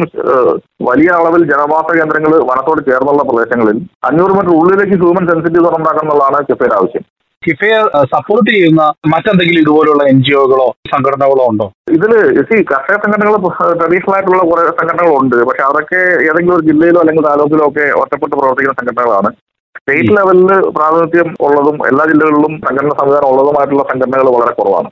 വലിയ 0.89 1.11
അളവിൽ 1.19 1.43
ജനവാസ 1.53 1.87
കേന്ദ്രങ്ങൾ 1.99 2.33
വനത്തോട് 2.51 2.81
ചേർന്നുള്ള 2.89 3.23
പ്രദേശങ്ങളിൽ 3.31 3.79
അഞ്ഞൂറ് 4.09 4.35
മീറ്റർ 4.39 4.53
ഉള്ളിലേക്ക് 4.61 4.99
ഹ്യൂമൻ 5.03 5.25
സെൻസിറ്റീവ് 5.31 5.65
സോൺ 5.67 5.77
ഉണ്ടാക്കണം 5.81 6.05
എന്നുള്ളതാണ് 6.07 6.47
കിഫയുടെ 6.51 6.77
ആവശ്യം. 6.81 7.05
കിഫയെ 7.45 7.79
സപ്പോർട്ട് 8.15 8.49
ചെയ്യുന്ന 8.55 8.83
മറ്റെന്തെങ്കിലും 9.13 9.63
ഇതുപോലുള്ള 9.65 10.03
എൻ 10.13 10.19
ജി 10.27 10.35
ഒകളോ 10.43 10.69
സംഘടനകളോ 10.93 11.45
ഉണ്ടോ? 11.53 11.67
ഇതിൽ 11.97 12.13
സി 12.49 12.57
കർഷക 12.73 12.97
സംഘടനകൾ 13.05 13.37
ട്രഡീഷണൽ 13.81 14.15
ആയിട്ടുള്ള 14.17 14.43
കുറെ 14.51 14.65
സംഘടനകളുണ്ട്. 14.81 15.37
പക്ഷെ 15.49 15.65
അതൊക്കെ 15.71 16.01
ഏതെങ്കിലും 16.29 16.57
ഒരു 16.59 16.67
ജില്ലയിലോ 16.71 17.01
അല്ലെങ്കിൽ 17.05 17.27
താലൂക്കിലോ 17.29 17.67
ഒക്കെ 17.71 17.87
ഒറ്റപ്പെട്ട് 18.03 18.35
പ്രവർത്തിക്കുന്ന 18.39 18.79
സംഘടനകളാണ്. 18.81 19.31
സ്റ്റേറ്റ് 19.79 20.13
ലെവലിൽ 20.17 20.51
പ്രാതിനിധ്യം 20.75 21.29
ഉള്ളതും 21.47 21.77
എല്ലാ 21.91 22.05
ജില്ലകളിലും 22.11 22.53
സംഘടന 22.67 22.93
സംവിധാനം 22.99 23.29
ഉള്ളതുമായിട്ടുള്ള 23.33 23.85
സംഘടനകൾ 23.93 24.29
വളരെ 24.37 24.53
കുറവാണ്. 24.59 24.89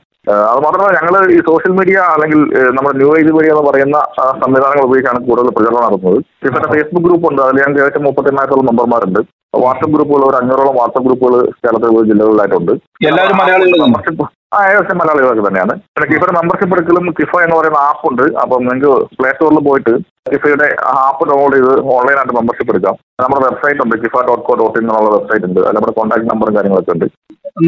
അത് 0.51 0.59
മാത്രമല്ല 0.65 0.89
ഞങ്ങൾ 0.97 1.13
ഈ 1.35 1.37
സോഷ്യൽ 1.49 1.71
മീഡിയ 1.77 1.99
അല്ലെങ്കിൽ 2.13 2.41
നമ്മുടെ 2.75 2.95
ന്യൂ 3.01 3.11
ഏജ് 3.19 3.31
മീഡിയ 3.35 3.53
എന്ന് 3.53 3.63
പറയുന്ന 3.67 3.99
സംവിധാനങ്ങൾ 4.43 4.83
ഉപയോഗിച്ചാണ് 4.87 5.19
കൂടുതൽ 5.27 5.53
പ്രചരണം 5.55 5.85
നടത്തുന്നത്. 5.85 6.17
ഇപ്പോഴത്തെ 6.47 6.69
ഫേസ്ബുക്ക് 6.73 7.05
ഗ്രൂപ്പ് 7.07 7.27
ഉണ്ട്. 7.29 7.41
അതിൽ 7.45 7.59
ഞങ്ങൾക്ക് 7.61 7.81
ഏകദേശം 7.83 8.05
മുപ്പത്തെണ്ണായിരത്തോളം 8.07 8.67
മെമ്പർമാരുണ്ട് 8.69 9.21
വാട്സപ്പ് 9.59 9.93
ഗ്രൂപ്പുകൾ 9.95 10.21
ഒരു 10.27 10.37
അഞ്ഞൂറോളം 10.39 10.75
വാട്സപ്പ് 10.79 11.07
ഗ്രൂപ്പുകൾ 11.07 11.33
കേരളത്തിൽ 11.63 11.89
വിവിധ 11.95 12.07
ജില്ലകളിലായിട്ടുണ്ട്. 12.11 12.71
എല്ലാവരും 13.09 13.37
മെമ്പർഷിപ്പ് 13.83 14.25
ആ 14.55 14.59
ഏകദേശം 14.69 14.97
മലയാളികളൊക്കെ 14.99 15.43
തന്നെയാണ്. 15.47 15.73
പിന്നെ 15.93 16.07
കിഫയുടെ 16.11 16.33
മെമ്പർഷിപ്പ് 16.37 16.73
എടുക്കലും 16.75 17.05
കിഫ 17.17 17.33
എന്ന് 17.45 17.55
പറയുന്ന 17.57 17.79
ആപ്പ് 17.89 18.05
ഉണ്ട്. 18.09 18.23
അപ്പം 18.43 18.61
നിങ്ങൾക്ക് 18.67 18.91
പ്ലേ 19.17 19.29
സ്റ്റോറിൽ 19.35 19.59
പോയിട്ട് 19.67 19.93
കിഫയുടെ 20.31 20.67
ആപ്പ് 21.03 21.27
ഡൗൺലോഡ് 21.29 21.57
ചെയ്ത് 21.57 21.73
ഓൺലൈനായിട്ട് 21.95 22.35
മെമ്പർഷിപ്പ് 22.39 22.71
എടുക്കാം. 22.73 22.95
നമ്മുടെ 23.23 23.41
വെബ്സൈറ്റ് 23.47 23.81
ഉണ്ട് 23.85 23.95
KIFA 24.03 24.15
dot 24.29 24.43
co 24.49 24.55
dot 24.61 24.77
in 24.79 24.85
എന്നുള്ള 24.89 25.11
വെബ്സൈറ്റ് 25.15 25.47
ഉണ്ട്. 25.49 25.61
അതിൽ 25.65 25.77
നമ്മുടെ 25.77 25.95
കോൺടാക്ട് 25.99 26.27
നമ്പറും 26.33 26.55
കാര്യങ്ങളൊക്കെ 26.57 26.93
ഉണ്ട്. 26.95 27.07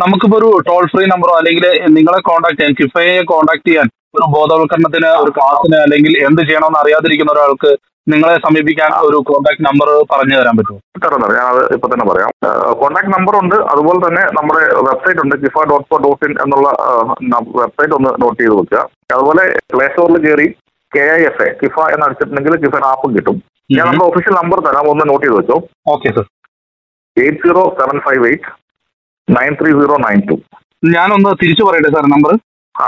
നമുക്കിപ്പോ 0.01 0.37
ഒരു 0.41 0.49
ടോൾ 0.69 0.83
ഫ്രീ 0.93 1.05
നമ്പറോ 1.13 1.33
അല്ലെങ്കിൽ 1.39 1.65
നിങ്ങളെ 1.97 2.19
കോൺടാക്ട് 2.29 2.59
ചെയ്യാൻ 2.59 2.75
കിഫയെ 2.81 3.15
കോൺടാക്ട് 3.31 3.67
ചെയ്യാൻ 3.69 3.87
ഒരു 4.17 4.25
ബോധവൽക്കരണത്തിന് 4.35 5.09
ഒരു 5.23 5.31
ക്ലാസ്സിന് 5.37 5.77
അല്ലെങ്കിൽ 5.85 6.13
എന്ത് 6.27 6.41
ചെയ്യണമെന്ന് 6.47 6.79
അറിയാതിരിക്കുന്ന 6.83 7.31
ഒരാൾക്ക് 7.35 7.71
നിങ്ങളെ 8.07 8.35
സമീപിക്കാൻ 8.45 8.91
ഒരു 9.07 9.17
കോൺടാക്ട് 9.27 9.63
നമ്പർ 9.67 9.89
പറഞ്ഞു 10.11 10.35
തരാൻ 10.39 10.55
പറ്റുമോ? 10.57 10.79
തരാം 11.03 11.21
തരാം. 11.23 11.35
ഞാനത് 11.39 11.61
ഇപ്പൊ 11.75 11.87
തന്നെ 11.91 12.05
പറയാം. 12.09 12.31
കോൺടാക്ട് 12.81 13.11
നമ്പർ 13.15 13.35
ഉണ്ട്. 13.41 13.55
അതുപോലെ 13.71 13.99
തന്നെ 14.05 14.23
നമ്മുടെ 14.37 14.63
വെബ്സൈറ്റ് 14.87 15.21
ഉണ്ട്. 15.23 15.35
KIFA 15.43 15.55
dot 15.71 15.87
co 15.91 15.97
dot 16.05 16.25
in 16.27 16.33
എന്നുള്ള 16.43 16.67
വെബ്സൈറ്റ് 17.61 17.95
ഒന്ന് 17.99 18.11
നോട്ട് 18.23 18.37
ചെയ്ത് 18.41 18.55
വെക്കുക. 18.59 18.81
അതുപോലെ 19.15 19.43
പ്ലേ 19.73 19.87
സ്റ്റോറിൽ 19.91 20.19
കയറി 20.25 20.47
K 20.91 21.05
I 21.13 21.21
F 21.29 21.43
A 21.45 21.49
KIFA 21.61 21.77
എന്ന് 21.93 22.05
അടിച്ചിട്ടുണ്ടെങ്കിൽ 22.07 22.57
കിഫയുടെ 22.63 22.87
ആപ്പും 22.91 23.11
കിട്ടും. 23.15 23.37
ഞാൻ 23.69 23.85
നമ്മുടെ 23.89 24.05
ഒഫീഷ്യൽ 24.09 24.35
നമ്പർ 24.39 24.59
തരാം. 24.67 24.85
ഒന്ന് 24.93 25.05
നോട്ട് 25.11 25.23
ചെയ്ത് 25.25 25.37
വെച്ചോ. 25.39 25.57
Okay 25.93 26.09
sir 26.17 26.25
eight 27.17 27.41
zero 27.43 27.63
seven 27.79 27.97
five 28.05 28.23
eight 28.29 28.49
nine 29.27 29.53
three 29.59 29.71
zero 29.79 29.97
nine 30.05 30.21
two 30.29 30.35
ഞാനൊന്ന് 30.83 31.31
തിരിച്ചു 31.41 31.63
പറയട്ടെ 31.67 31.91
സാർ 31.95 32.05
നമ്പർ 32.13 32.33
ആ. 32.75 32.85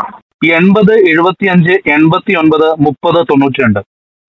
എൺപത് 0.56 0.94
എഴുപത്തി 1.12 1.46
അഞ്ച് 1.52 1.74
എൺപത്തി 1.94 2.34
ഒൻപത് 2.40 2.66
മുപ്പത് 2.86 3.20
തൊണ്ണൂറ്റി 3.30 3.60
രണ്ട് 3.64 3.82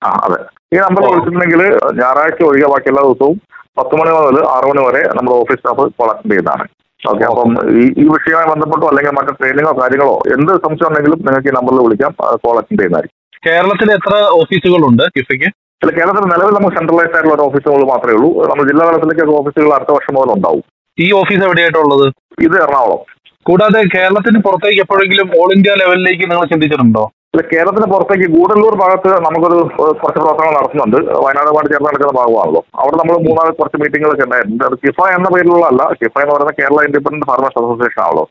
ആ 0.07 0.11
അതെ. 0.27 0.39
ഈ 0.75 0.79
നമ്പർ 0.85 1.03
വിളിച്ചിട്ടുണ്ടെങ്കിൽ 1.09 1.63
ഞായറാഴ്ച 2.01 2.43
ഒഴികെ 2.49 2.69
ബാക്കി 2.73 2.89
എല്ലാ 2.93 3.03
ദിവസവും 3.09 3.37
പത്ത് 3.79 3.95
മണി 3.99 4.11
മുതൽ 4.17 4.37
ആറ് 4.55 4.67
മണി 4.71 4.83
വരെ 4.87 5.03
നമ്മുടെ 5.17 5.37
ഓഫീസ് 5.43 5.61
സ്റ്റാഫ് 5.61 5.85
കോളക്ട് 5.99 6.29
ചെയ്യുന്നതാണ്. 6.31 6.65
ഓക്കെ 7.11 7.25
അപ്പം 7.31 7.51
ഈ 7.81 7.83
ഈ 8.03 8.05
വിഷയവുമായി 8.15 8.49
ബന്ധപ്പെട്ടോ 8.53 8.87
അല്ലെങ്കിൽ 8.91 9.13
മറ്റു 9.19 9.33
ട്രെയിനിങ്ങോ 9.39 9.73
കാര്യങ്ങളോ 9.81 10.15
എന്ത് 10.37 10.53
സംശയം 10.65 10.89
ഉണ്ടെങ്കിലും 10.91 11.19
നിങ്ങൾക്ക് 11.27 11.51
ഈ 11.51 11.55
നമ്പറിൽ 11.59 11.83
വിളിക്കാം. 11.87 12.13
കോൾ 12.45 12.57
അറ്റൻഡ് 12.61 12.81
ചെയ്യുന്നതായിരിക്കും. 12.81 13.15
കേരളത്തിൽ 13.47 13.89
എത്ര 13.97 14.15
ഓഫീസുകളുണ്ട് 14.41 15.05
കിഫയ്ക്ക് 15.17 15.49
ചില 15.83 15.91
കേരളത്തിൽ 15.97 16.25
നിലവിൽ 16.33 16.55
നമുക്ക് 16.57 16.77
സെൻട്രലൈസ്ഡ് 16.77 17.17
ആയിട്ടുള്ള 17.17 17.35
ഒരു 17.35 17.45
ഓഫീസുകൾ 17.49 17.83
മാത്രമേ 17.93 18.15
ഉള്ളൂ. 18.19 18.29
നമ്മൾ 18.51 18.65
ജില്ലാ 18.71 18.85
തലത്തിലേക്ക് 18.89 19.35
ഓഫീസുകൾ 19.41 19.71
അടുത്ത 19.77 19.93
വർഷം 19.97 20.15
മുതൽ 20.17 20.33
ഉണ്ടാവും. 20.37 20.63
ഈ 20.99 21.13
ഓഫീസ് 21.13 21.45
എവിടെയായിട്ടുള്ളത്? 21.49 22.07
ഇത് 22.47 22.57
എറണാകുളം. 22.63 23.03
കൂടാതെ 23.49 23.81
കേരളത്തിന് 23.95 24.39
പുറത്തേക്ക് 24.47 24.81
എപ്പോഴെങ്കിലും 24.85 25.29
ഓൾ 25.41 25.49
ഇന്ത്യ 25.57 25.75
ലെവലിലേക്ക് 25.83 26.25
നിങ്ങൾ 26.31 26.47
ചിന്തിച്ചിട്ടുണ്ടോ? 26.53 27.05
അല്ല 27.05 27.16
കേരളത്തിന് 27.51 27.87
പുറത്തേക്ക് 27.93 28.27
ഗൂഡല്ലൂർ 28.35 28.75
ഭാഗത്ത് 28.83 29.11
നമുക്കൊരു 29.27 29.59
കുറച്ച് 30.01 30.21
പ്രവർത്തനങ്ങൾ 30.23 30.55
നടത്തുന്നുണ്ട്. 30.59 30.99
വയനാടുമായിട്ട് 31.25 31.71
ചേർന്ന് 31.73 31.89
നടക്കുന്ന 31.89 32.15
ഭാഗമാണല്ലോ. 32.21 32.61
അവിടെ 32.81 32.97
നമ്മൾ 33.01 33.17
മൂന്നാൽ 33.27 33.51
കുറച്ച് 33.61 33.79
മീറ്റിങ്ങുകളൊക്കെ 33.83 34.27
അത് 34.69 34.77
കിഫ 34.85 34.99
എന്ന 35.17 35.29
പേരിലുള്ള 35.35 35.65
അല്ല 35.73 35.83
കിഫ 36.01 36.15
എന്ന് 36.25 36.35
പറയുന്ന 36.35 36.55
കേരള 36.61 36.79
ഇൻഡിപെൻഡന്റ് 36.89 37.29
ഫാർമേഴ്സ് 37.31 37.59
അസോസിയേഷൻ 37.63 38.03
ആണല്ലോ. 38.07 38.25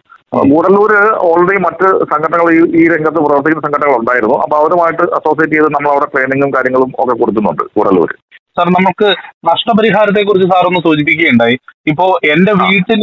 ഗൂഡല്ലൂര് 0.51 0.99
ഓൾറെഡി 1.29 1.57
മറ്റ് 1.65 1.87
സംഘടനകൾ 2.11 2.47
ഈ 2.55 2.61
ഈ 2.81 2.85
രംഗത്ത് 2.93 3.19
പ്രവർത്തിക്കുന്ന 3.25 3.65
സംഘടനകൾ 3.67 3.95
ഉണ്ടായിരുന്നു. 4.01 4.37
അപ്പൊ 4.45 4.55
അവരുമായിട്ട് 4.61 5.03
അസോസിയേറ്റ് 5.19 5.55
ചെയ്ത് 5.57 5.69
നമ്മൾ 5.75 5.89
അവിടെ 5.93 6.07
ട്രെയിനിങ്ങും 6.13 6.51
കാര്യങ്ങളും 6.55 6.89
ഒക്കെ 7.01 7.15
കൊടുക്കുന്നുണ്ട് 7.21 7.63
ഗൂഡല്ലൂര്. 7.77 8.15
സാർ 8.57 8.67
നമുക്ക് 8.79 9.07
നഷ്ടപരിഹാരത്തെ 9.49 10.21
കുറിച്ച് 10.27 10.47
സാർ 10.51 10.65
ഒന്ന് 10.69 10.81
സൂചിപ്പിക്കുകയുണ്ടായി. 10.87 11.55
ഇപ്പോ 11.91 12.05
എന്റെ 12.33 12.53
വീട്ടിൽ 12.63 13.01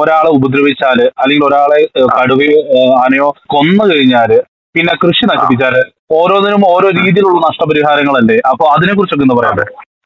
ഒരാളെ 0.00 0.30
ഉപദ്രവിച്ചാൽ 0.38 0.98
അല്ലെങ്കിൽ 1.22 1.44
ഒരാളെ 1.50 1.80
കടുവയോ 2.16 2.58
ആനയോ 3.02 3.28
കൊന്നു 3.54 3.84
കഴിഞ്ഞാൽ 3.92 4.32
പിന്നെ 4.74 4.92
കൃഷി 5.02 5.24
നശിപ്പിച്ചാൽ 5.30 5.74
ഓരോന്നിനും 6.18 6.62
ഓരോ 6.74 6.88
രീതിയിലുള്ള 6.98 7.38
നഷ്ടപരിഹാരങ്ങളല്ലേ? 7.46 8.36
അപ്പൊ 8.50 8.64
അതിനെ 8.74 8.92
കുറിച്ചൊക്കെ 8.98 9.24
ഒന്ന് 9.26 9.36
പറയാം 9.38 9.58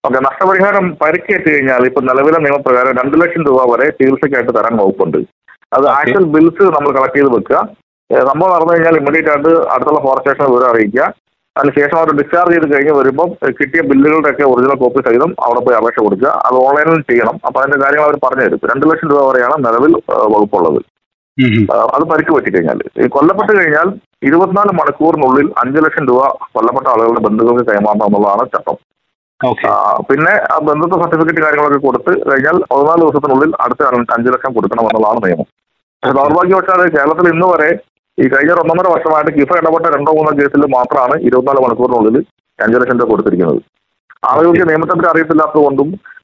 ഓക്കെ 0.07 0.19
നഷ്ടപരിഹാരം 0.27 0.85
പരിക്കേറ്റ് 1.03 1.49
കഴിഞ്ഞാൽ 1.53 1.83
ഇപ്പൊ 1.89 2.01
നിലവിലെ 2.09 2.39
നിയമപ്രകാരം 2.45 2.93
രണ്ട് 3.01 3.15
ലക്ഷം 3.23 3.43
രൂപ 3.49 3.61
വരെ 3.73 3.87
ചികിത്സയ്ക്കായിട്ട് 3.99 4.53
തരാൻ 4.57 4.75
വകുപ്പുണ്ട്. 4.81 5.19
അത്. 5.77 5.87
ആക്ച്വൽ 5.99 6.27
ബിൽസ് 6.35 6.65
നമ്മൾ 6.77 6.91
കളക്ട് 6.97 7.17
ചെയ്ത് 7.19 7.31
വെക്കുക. 7.37 7.57
നമ്മൾ 8.11 8.27
സംഭവം 8.31 8.51
നടന്നു 8.55 8.73
കഴിഞ്ഞാൽ 8.73 8.97
ഇമ്മീഡിയറ്റ് 9.01 9.31
ആയിട്ട് 9.33 9.53
അടുത്തുള്ള 9.75 10.01
ഫോറസ്റ്റ് 10.05 10.31
സ്റ്റേഷൻ 10.33 10.51
വിവരം 10.53 10.69
അറിയിക്കുക. 10.73 11.07
അതിനുശേഷം 11.57 11.97
അവർ 12.01 12.09
ഡിസ്ചാർജ് 12.21 12.55
ചെയ്ത് 12.55 12.67
കഴിഞ്ഞ് 12.73 12.95
വരുമ്പോൾ 12.99 13.29
കിട്ടിയ 13.59 13.83
ബില്ലുകളുടെ 13.91 14.31
ഒക്കെ 14.33 14.45
ഒറിജിനൽ 14.53 14.77
കോപ്പി 14.83 15.01
സഹിതം 15.07 15.31
അവിടെ 15.47 15.61
പോയി 15.67 15.77
അപേക്ഷ 15.81 15.99
കൊടുക്കുക. 16.07 16.31
അത് 16.49 16.57
ഓൺലൈനിൽ 16.67 17.03
ചെയ്യണം. 17.11 17.37
അപ്പൊ 17.47 17.59
അതിന്റെ 17.63 17.79
കാര്യങ്ങൾ 17.85 18.07
അവർ 18.09 18.17
പറഞ്ഞു 18.27 18.45
തരും 18.47 18.69
രണ്ട് 18.73 18.85
ലക്ഷം 18.91 19.11
രൂപ 19.13 19.23
വരെയാണ് 19.31 19.57
നിലവിൽ 19.67 19.95
വകുപ്പുള്ളത്. 20.35 20.81
അത് 21.39 22.05
പരിക്ക് 22.11 22.33
പറ്റി 22.35 22.51
കഴിഞ്ഞാൽ 22.53 22.79
ഈ 23.03 23.07
കൊല്ലപ്പെട്ട് 23.15 23.53
കഴിഞ്ഞാൽ 23.59 23.89
ഇരുപത്തിനാല് 24.27 24.73
മണിക്കൂറിനുള്ളിൽ 24.79 25.47
അഞ്ചു 25.63 25.81
ലക്ഷം 25.87 26.05
രൂപ 26.11 26.21
കൊല്ലപ്പെട്ട 26.55 26.87
ആളുകളുടെ 26.93 27.23
ബന്ധുക്കൾക്ക് 27.27 27.65
കൈമാറണം 27.71 28.07
എന്നുള്ളതാണ് 28.09 28.45
ചട്ടം. 28.55 28.77
പിന്നെ 30.09 30.33
ആ 30.53 30.57
ബന്ധുത്വ 30.69 30.99
സർട്ടിഫിക്കറ്റ് 31.03 31.43
കാര്യങ്ങളൊക്കെ 31.45 31.81
കൊടുത്ത് 31.87 32.13
കഴിഞ്ഞാൽ 32.29 32.57
പതിനാല് 32.71 33.03
ദിവസത്തിനുള്ളിൽ 33.05 33.51
അടുത്ത 33.65 33.83
അഞ്ച് 34.17 34.33
ലക്ഷം 34.35 34.55
കൊടുക്കണം 34.57 34.87
എന്നുള്ളതാണ് 34.91 35.21
നിയമം. 35.27 35.49
പക്ഷെ 36.03 36.15
ദൗർഭാഗ്യവശാൽ 36.21 36.81
കേരളത്തിൽ 36.97 37.29
ഇന്ന് 37.35 37.47
വരെ 37.53 37.69
ഈ 38.19 38.27
കഴിഞ്ഞ 38.33 38.53
ഒന്നൊന്നര 38.63 38.89
വർഷമായിട്ട് 38.95 39.33
കിഫ 39.39 39.51
ഇടപെട്ട 39.61 39.87
രണ്ടോ 39.97 40.13
മൂന്നോ 40.19 40.33
കേസിൽ 40.41 40.63
മാത്രമാണ് 40.79 41.15
ഇരുപത്തിനാല് 41.29 41.63
മണിക്കൂറിനുള്ളിൽ 41.67 42.17
അഞ്ചു 42.59 42.77
ലക്ഷം 42.83 42.99
രൂപ 43.01 43.09
കൊടുത്തിരിക്കുന്നത്. 43.13 43.61
ആളുകൾക്ക് 44.31 44.65
നിയമത്തെപ്പറ്റി 44.71 45.11
അറിയത്തില്ലാത്തതുകൊണ്ടും 45.13 45.89
നൂലമാലകളിൽ 45.91 46.16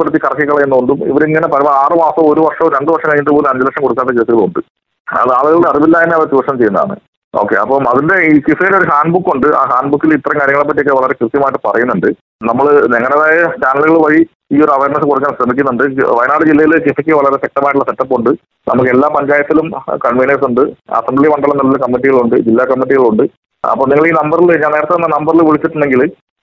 പെടുത്തി 0.00 0.18
കറക്കി 0.24 0.44
കളയുന്നതുകൊണ്ടും 0.48 0.98
ഇവരിങ്ങനെ 1.10 1.48
പല 1.54 1.62
ആറ് 1.82 1.96
മാസം 2.02 2.22
ഒരു 2.32 2.40
വർഷം 2.46 2.66
രണ്ട് 2.76 2.90
വർഷം 2.94 3.08
കഴിഞ്ഞിട്ട് 3.10 3.32
പോലും 3.36 3.48
അഞ്ച് 3.50 3.66
ലക്ഷം 3.66 3.82
കൊടുക്കാത്ത 3.84 4.12
കേസുകളുണ്ട് 4.18 4.60
അത് 5.08 5.30
ആളുകളുടെ 5.38 5.68
അറിവില്ലായ്മ 5.70 6.14
അവർ 6.18 6.28
ചൂഷണം 6.34 6.58
ചെയ്യുന്നതാണ്. 6.60 6.94
ഓക്കെ 7.34 7.54
അപ്പം 7.62 7.84
അതിന്റെ 7.90 8.16
ഈ 8.26 8.32
കിഫയുടെ 8.46 8.76
ഒരു 8.80 8.86
ഹാൻഡ് 8.90 9.12
ബുക്ക് 9.14 9.30
ഉണ്ട്. 9.34 9.46
ആ 9.60 9.62
ഹാൻഡ് 9.70 9.90
ബുക്കിൽ 9.92 10.10
ഇത്തരം 10.16 10.38
കാര്യങ്ങളെ 10.40 10.66
പറ്റിയൊക്കെ 10.68 10.94
വളരെ 10.98 11.14
കൃത്യമായിട്ട് 11.20 11.60
പറയുന്നുണ്ട്. 11.66 12.08
നമ്മൾ 12.48 12.66
ഞങ്ങളുടേതായ 12.92 13.36
ചാനലുകൾ 13.62 13.96
വഴി 14.04 14.20
ഈ 14.54 14.58
ഒരു 14.64 14.72
അവയർനെസ് 14.76 15.06
കൊടുക്കാൻ 15.10 15.32
ശ്രമിക്കുന്നുണ്ട്. 15.38 15.84
വയനാട് 16.18 16.44
ജില്ലയിൽ 16.50 16.74
കിഫയ്ക്ക് 16.86 17.12
വളരെ 17.20 17.38
ശക്തമായിട്ടുള്ള 17.44 17.86
സെറ്റപ്പ് 17.90 18.14
ഉണ്ട്. 18.18 18.30
നമുക്ക് 18.70 18.90
എല്ലാ 18.94 19.08
പഞ്ചായത്തിലും 19.16 19.66
കൺവീനേഴ്സ് 20.04 20.46
ഉണ്ട്. 20.50 20.62
അസംബ്ലി 20.98 21.30
മണ്ഡലങ്ങളിൽ 21.32 21.80
കമ്മിറ്റികളുണ്ട് 21.86 22.36
ജില്ലാ 22.48 22.66
കമ്മിറ്റികളുണ്ട് 22.72 23.24
അപ്പോൾ 23.64 23.86
നിങ്ങൾ 23.90 24.06
ഈ 24.10 24.14
നമ്പറിൽ 24.20 24.48
ഞാൻ 24.64 24.72
നേരത്തെ 24.76 24.94
തന്ന 24.96 25.08
നമ്പറിൽ 25.16 25.42
വിളിച്ചിട്ടുണ്ടെങ്കിൽ 25.48 26.02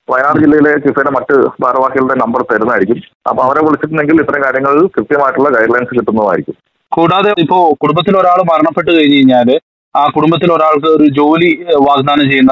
വയനാട് 0.10 0.40
ജില്ലയിലെ 0.40 0.72
കിഫയുടെ 0.80 1.10
മറ്റ് 1.10 1.48
ഭാരവാഹികളുടെ 1.62 2.14
നമ്പർ 2.14 2.42
തരുന്നതായിരിക്കും. 2.42 3.02
അപ്പൊ 3.30 3.44
അവരെ 3.44 3.60
വിളിച്ചിട്ടുണ്ടെങ്കിൽ 3.64 4.22
ഇത്തരം 4.22 4.44
കാര്യങ്ങളിൽ 4.44 4.88
കൃത്യമായിട്ടുള്ള 4.88 5.50
ഗൈഡ് 5.50 5.74
ലൈൻസ് 5.74 6.00
കിട്ടുന്നതായിരിക്കും. 6.00 6.56
കൂടാതെ 6.92 7.34
ഇപ്പോ 7.38 7.74
കുടുംബത്തിൽ 7.82 8.18
ഒരാൾ 8.18 8.36
മരണപ്പെട്ടു 8.54 8.92
കഴിഞ്ഞു 8.92 9.16
കഴിഞ്ഞാൽ 9.16 9.60
ആ 9.96 10.08
കുടുംബത്തിൽ 10.08 10.54
ഒരാൾക്ക് 10.54 10.88
ഒരു 10.88 11.08
ജോലി 11.08 11.66
വാഗ്ദാനം 11.76 12.32
ചെയ്യുന്ന 12.32 12.52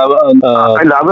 അല്ല 0.79 0.95
അത് 0.95 1.11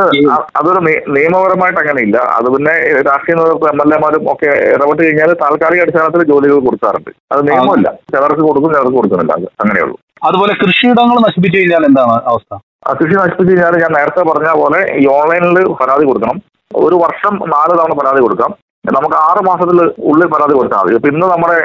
അതൊരു 0.56 0.80
നിയ- 0.80 1.04
നിയമപരമായിട്ട് 1.10 1.80
അങ്ങനെയില്ല. 1.80 2.18
അത് 2.18 2.46
പിന്നെ 2.56 3.02
രാഷ്ട്രീയ 3.02 3.36
നേതൃത്വം 3.36 3.70
എം 3.70 3.80
എൽ 3.86 3.96
എമാരും 3.96 4.32
ഒക്കെ 4.32 4.46
ഇടപെട്ട് 4.46 5.04
കഴിഞ്ഞാൽ 5.04 5.34
താൽക്കാലിക 5.34 5.82
അടിസ്ഥാനത്തിൽ 5.82 6.24
ജോലികൾ 6.24 6.60
കൊടുക്കാറുണ്ട്. 6.60 7.12
അത് 7.32 7.48
നിയമമല്ല. 7.48 7.92
ചിലർക്ക് 8.16 8.42
കൊടുക്കും 8.42 8.74
ചിലർക്ക് 8.74 8.94
കൊടുക്കുന്നില്ല. 8.94 9.34
അത് 9.34 9.44
അങ്ങനെയുള്ളൂ. 9.44 9.98
അതുപോലെ 10.24 10.54
കൃഷിയിടങ്ങൾ 10.54 11.16
നശിപ്പിച്ചു 11.20 11.60
കഴിഞ്ഞാൽ 11.60 11.86
എന്താണ് 11.86 12.12
അവസ്ഥ? 12.12 12.56
കൃഷി 12.86 13.16
നശിപ്പിച്ച് 13.20 13.52
കഴിഞ്ഞാൽ 13.52 13.76
ഞാൻ 13.84 13.92
നേരത്തെ 13.98 14.22
പറഞ്ഞ 14.30 14.50
പോലെ 14.62 14.80
ഈ 15.02 15.06
ഓൺലൈനിൽ 15.18 15.58
പരാതി 15.82 16.06
കൊടുക്കണം. 16.10 16.38
ഒരു 16.86 16.96
വർഷം 17.04 17.34
നാല് 17.54 17.74
തവണ 17.80 17.94
പരാതി 18.00 18.22
കൊടുക്കാം. 18.26 18.52
നമുക്ക് 18.96 19.18
ആറ് 19.28 19.42
മാസത്തിൽ 19.48 19.80
ഉള്ളിൽ 20.10 20.28
പരാതി 20.34 20.54
കൊടുത്താൽ 20.58 20.82
മതി. 20.84 20.96
ഇപ്പൊ 20.98 21.10
ഇന്ന് 21.14 21.26
നമ്മുടെ 21.34 21.58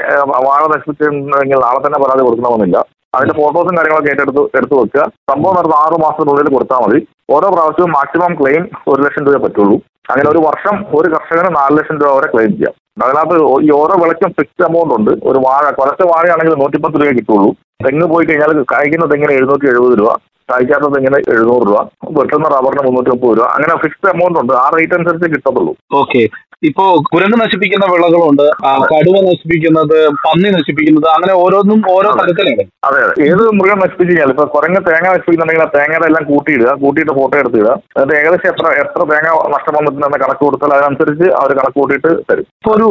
വാഴ 0.46 0.62
നശിപ്പിച്ചിട്ടുണ്ടെങ്കിൽ 0.72 1.60
നാളെ 1.66 1.80
തന്നെ 1.84 1.98
പരാതി 2.04 2.22
കൊടുക്കണമെന്നില്ല. 2.26 2.76
അതിന്റെ 3.16 3.34
ഫോട്ടോസും 3.38 3.74
കാര്യങ്ങളൊക്കെ 3.78 4.10
ഏറ്റെടുത്ത് 4.12 4.42
എടുത്തു 4.58 4.74
വെക്കുക. 4.80 5.02
സംഭവം 5.30 5.54
നടന്ന 5.58 5.76
ആറ് 5.84 5.96
മാസത്തിനുള്ളിൽ 6.04 6.50
കൊടുത്താൽ 6.54 6.80
മതി. 6.84 6.98
ഓരോ 7.34 7.48
പ്രാവശ്യവും 7.54 7.90
മാക്സിമം 7.96 8.32
ക്ലെയിം 8.40 8.62
ഒരു 8.92 9.00
ലക്ഷം 9.06 9.24
രൂപ 9.26 9.40
പറ്റുള്ളൂ. 9.44 9.76
അങ്ങനെ 10.10 10.28
ഒരു 10.30 10.40
വർഷം 10.48 10.76
ഒരു 10.98 11.08
കർഷകന് 11.14 11.50
നാല് 11.58 11.74
ലക്ഷം 11.78 11.98
രൂപ 12.02 12.12
വരെ 12.18 12.28
ക്ലെയിം 12.32 12.52
ചെയ്യാം. 12.56 12.74
അതിനകത്ത് 13.02 13.36
ഈ 13.66 13.68
ഓരോ 13.80 13.94
വിളയ്ക്കും 14.02 14.30
ഫിക്സ്ഡ് 14.38 14.66
എമൗണ്ട് 14.68 14.94
ഉണ്ട്. 14.98 15.12
ഒരു 15.30 15.38
വാഴ 15.46 15.64
കുറച്ച് 15.80 16.04
വാഴയാണെങ്കിൽ 16.12 16.56
നൂറ്റിപ്പത്ത് 16.62 16.96
രൂപ 17.02 17.12
കിട്ടുള്ളൂ. 17.18 17.50
തെങ്ങ് 17.86 18.06
പോയി 18.12 18.26
കഴിഞ്ഞാൽ 18.28 18.52
കായ്ക്കുന്ന 18.74 19.08
തെങ്ങിന് 19.12 19.34
എഴുന്നൂറ്റി 19.38 19.72
എഴുപത് 19.72 19.96
രൂപ 20.02 20.12
കായ്ക്കാത്ത 20.48 20.86
തെങ്ങിന് 20.94 21.18
എഴുന്നൂറ് 21.34 21.64
രൂപ 21.68 21.80
വെട്ടുന്ന 22.18 22.46
റബ്ബറിന് 22.54 22.84
മുന്നൂറ്റി 22.86 23.12
മുപ്പത് 23.14 23.36
രൂപ 23.38 23.48
അങ്ങനെ 23.56 23.74
ഫിക്സ്ഡ് 23.82 24.10
എമൗണ്ട് 24.14 24.38
ഉണ്ട്. 24.40 24.54
ആ 24.62 24.66
റേറ്റ് 24.76 24.96
അനുസരിച്ച് 24.98 25.28
കിട്ടത്തുള്ളൂ. 25.34 25.74
ഓക്കെ. 26.00 26.22
ഇപ്പോ 26.68 26.84
കുരങ്ങ് 27.12 27.36
നശിപ്പിക്കുന്ന 27.40 27.84
വിളകളുണ്ട് 27.92 28.44
കടുവ 28.90 29.16
നശിപ്പിക്കുന്നത് 29.28 29.94
പന്നി 30.24 30.48
നശിപ്പിക്കുന്നത് 30.56 31.06
അങ്ങനെ 31.14 31.32
ഓരോന്നും 31.44 31.80
ഓരോ 31.94 32.10
തരത്തിലാണ് 32.18 32.64
അതെ 32.88 33.00
ഏത് 33.28 33.42
മൃഗം 33.60 33.78
നശിപ്പിച്ചു 33.84 34.10
കഴിഞ്ഞാൽ 34.10 34.30
ഇപ്പൊ 34.34 34.44
കുരങ്ങ് 34.52 34.80
തേങ്ങ 34.88 35.06
നശിപ്പിക്കുന്നുണ്ടെങ്കിൽ 35.14 35.64
ആ 35.64 35.68
തേങ്ങയുടെ 35.76 36.06
എല്ലാം 36.10 36.24
കൂട്ടിയിടുക 36.28 36.74
കൂട്ടിയിട്ട് 36.82 37.12
ഫോട്ടോ 37.18 37.34
എടുത്തിടുക. 37.40 37.72
എന്നിട്ട് 37.96 38.14
ഏകദേശം 38.20 38.48
എത്ര 38.52 38.66
എത്ര 38.82 39.00
തേങ്ങ 39.12 39.32
നഷ്ടം 39.54 39.74
വന്നിട്ടുണ്ടെന്ന് 39.78 40.20
കണക്ക് 40.24 40.42
കൊടുത്താൽ 40.44 40.74
അതിനനുസരിച്ച് 40.76 41.26
അവർ 41.40 41.52
കണക്ക് 41.60 41.78
കൂട്ടിയിട്ട് 41.80 42.12
തരും. 42.30 42.46
ഇപ്പൊ 42.60 42.72
ഒരു 42.76 42.86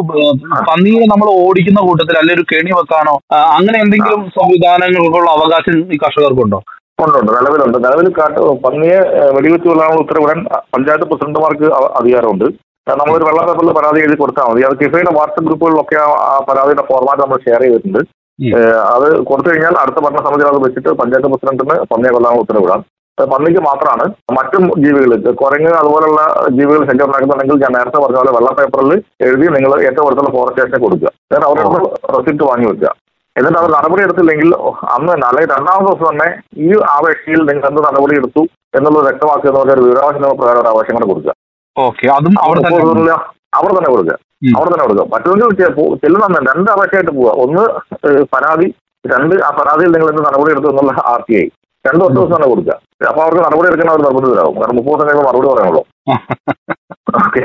പന്നിയെ 0.72 1.06
നമ്മൾ 1.14 1.30
ഓടിക്കുന്ന 1.46 1.84
കൂട്ടത്തിൽ 1.88 2.20
അല്ലെങ്കിൽ 2.22 2.40
ഒരു 2.40 2.46
കെണി 2.52 2.74
വെക്കാനോ 2.80 3.16
അങ്ങനെ 3.58 3.80
എന്തെങ്കിലും 3.86 4.22
സംവിധാനങ്ങൾക്കുള്ള 4.82 5.30
അവകാശം 5.38 5.76
ഈ 5.94 5.98
കർഷകർക്കുണ്ടോ? 6.04 6.60
ഉണ്ടുണ്ട്. 7.04 7.32
നിലവിലുണ്ട്. 7.38 7.78
നിലവിൽ 7.86 8.08
കാട്ട് 8.18 8.42
പന്നിയെ 8.64 8.98
വെടിവെച്ച് 9.36 9.68
കൊല്ലാനുള്ള 9.70 10.02
ഉത്തരവിടാൻ 10.04 10.40
പഞ്ചായത്ത് 10.74 11.06
പ്രസിഡന്റുമാർക്ക് 11.10 11.68
അധികാരമുണ്ട്. 12.00 12.46
നമ്മളൊരു 12.90 13.26
വെള്ള 13.28 13.42
പേപ്പറിൽ 13.48 13.74
പരാതി 13.78 14.00
എഴുതി 14.04 14.18
കൊടുത്താൽ 14.22 14.46
മതി. 14.50 14.62
അത് 14.68 14.76
കിഫയുടെ 14.82 15.12
വാട്സപ്പ് 15.18 15.46
ഗ്രൂപ്പുകളിലൊക്കെ 15.48 15.98
ആ 16.30 16.36
പരാതിയുടെ 16.48 16.84
ഫോർമാറ്റ് 16.90 17.24
നമ്മൾ 17.24 17.40
ഷെയർ 17.46 17.62
ചെയ്തിട്ടുണ്ട്. 17.66 18.00
അത് 18.94 19.08
കൊടുത്തു 19.30 19.50
കഴിഞ്ഞാൽ 19.50 19.76
അടുത്ത 19.82 20.00
ഭരണസമിതി 20.06 20.46
അത് 20.52 20.60
വെച്ചിട്ട് 20.66 20.90
പഞ്ചായത്ത് 21.02 21.32
പ്രസിഡന്റിന് 21.34 21.78
പന്നിയെ 21.92 22.14
കൊല്ലാനുള്ള 22.16 22.46
ഉത്തരവിടാം. 22.46 22.82
പന്നിക്ക് 23.18 23.62
മാത്രമാണ്. 23.70 24.06
മറ്റും 24.38 24.64
ജീവികൾ 24.84 25.12
കുരങ്ങ് 25.42 25.72
അതുപോലുള്ള 25.82 26.22
ജീവികൾ 26.58 26.82
ശല്യം 26.90 27.06
ഉണ്ടാക്കുന്നുണ്ടെങ്കിൽ 27.08 27.60
ഞാൻ 27.64 27.72
നേരത്തെ 27.78 28.00
പറഞ്ഞ 28.04 28.18
പോലെ 28.22 28.32
വെള്ള 28.38 28.52
പേപ്പറിൽ 28.60 28.92
എഴുതി 29.26 29.48
നിങ്ങൾ 29.56 29.72
ഏറ്റവും 29.88 30.08
അടുത്തുള്ള 30.08 30.32
ഫോറസ്റ്റ് 30.36 30.62
സ്റ്റേഷനെ 30.62 30.80
കൊടുക്കുക. 30.86 31.10
അവരുടെ 31.48 31.70
റെസിപ്റ്റ് 32.16 32.46
വാങ്ങി 32.50 32.68
വെക്കുക. 32.72 32.90
എന്നിട്ട് 33.38 33.60
അവർ 33.60 33.70
നടപടി 33.72 34.04
എടുത്തില്ലെങ്കിൽ 34.04 34.56
അന്ന് 34.96 35.14
തന്നെ 35.14 35.28
അല്ലെങ്കിൽ 35.28 35.56
രണ്ടാമത്തെ 35.58 35.86
ദിവസം 35.86 36.12
തന്നെ 36.12 36.28
ഈ 36.58 36.72
അപേക്ഷയിൽ 36.72 37.42
നിങ്ങൾ 37.42 37.68
എന്ത് 37.68 37.82
നടപടി 37.82 38.16
എടുത്തു 38.18 38.40
എന്നുള്ളത് 38.78 39.04
വ്യക്തമാക്കുക 39.04 39.50
എന്നുള്ള 39.50 39.74
ഒരു 39.74 39.82
വിവരാവശ്യ 39.82 40.20
നിയമപ്രകാരം 40.20 40.62
ഒരു 40.62 40.68
അപേക്ഷ 40.68 40.92
കൂടെ 40.92 41.08
കൊടുക്കുക. 41.08 41.34
ഓക്കെ 41.78 42.08
അതും 42.08 42.36
അവിടെ 42.42 42.62
തന്നെ 42.62 42.80
കൊടുക്കുക. 42.80 43.14
അവർ 43.56 43.72
അവിടെ 44.58 44.72
തന്നെ 44.72 44.88
കൊടുക്കുക. 44.88 45.68
പോ- 45.68 45.96
ചെല്ലുന്ന 45.96 46.52
രണ്ട് 46.54 46.72
അപേക്ഷയായിട്ട് 46.72 47.12
പോവുക. 47.12 47.32
ഒന്ന് 47.32 47.64
പരാതി 48.24 48.74
രണ്ട് 49.08 49.36
ആ 49.46 49.50
പരാതിയിൽ 49.50 49.92
നിങ്ങൾ 49.92 50.10
എന്ത് 50.10 50.22
നടപടി 50.22 50.52
എടുത്തു 50.52 50.68
എന്നുള്ള 50.68 50.92
ആർ 51.06 51.24
ടി 51.30 51.36
ഐ. 51.36 51.48
രണ്ട് 51.88 52.04
ഒറ്റ 52.06 52.14
ദിവസം 52.14 52.36
തന്നെ 52.36 52.48
കൊടുക്കുക. 52.48 53.08
അപ്പൊ 53.08 53.22
അവർക്ക് 53.22 53.40
നടപടി 53.40 53.68
എടുക്കാൻ 53.68 53.90
അവർ 53.90 54.02
നിർബന്ധിതരാകും. 54.02 54.62
കാരണം 54.62 54.76
മുപ്പത് 54.76 54.94
ദിവസം 54.94 55.08
കഴിയുമ്പോൾ 55.08 55.32
മറുപടി 55.32 55.48
പറയാനുള്ളൂ. 55.48 55.84
ഓക്കെ. 57.08 57.42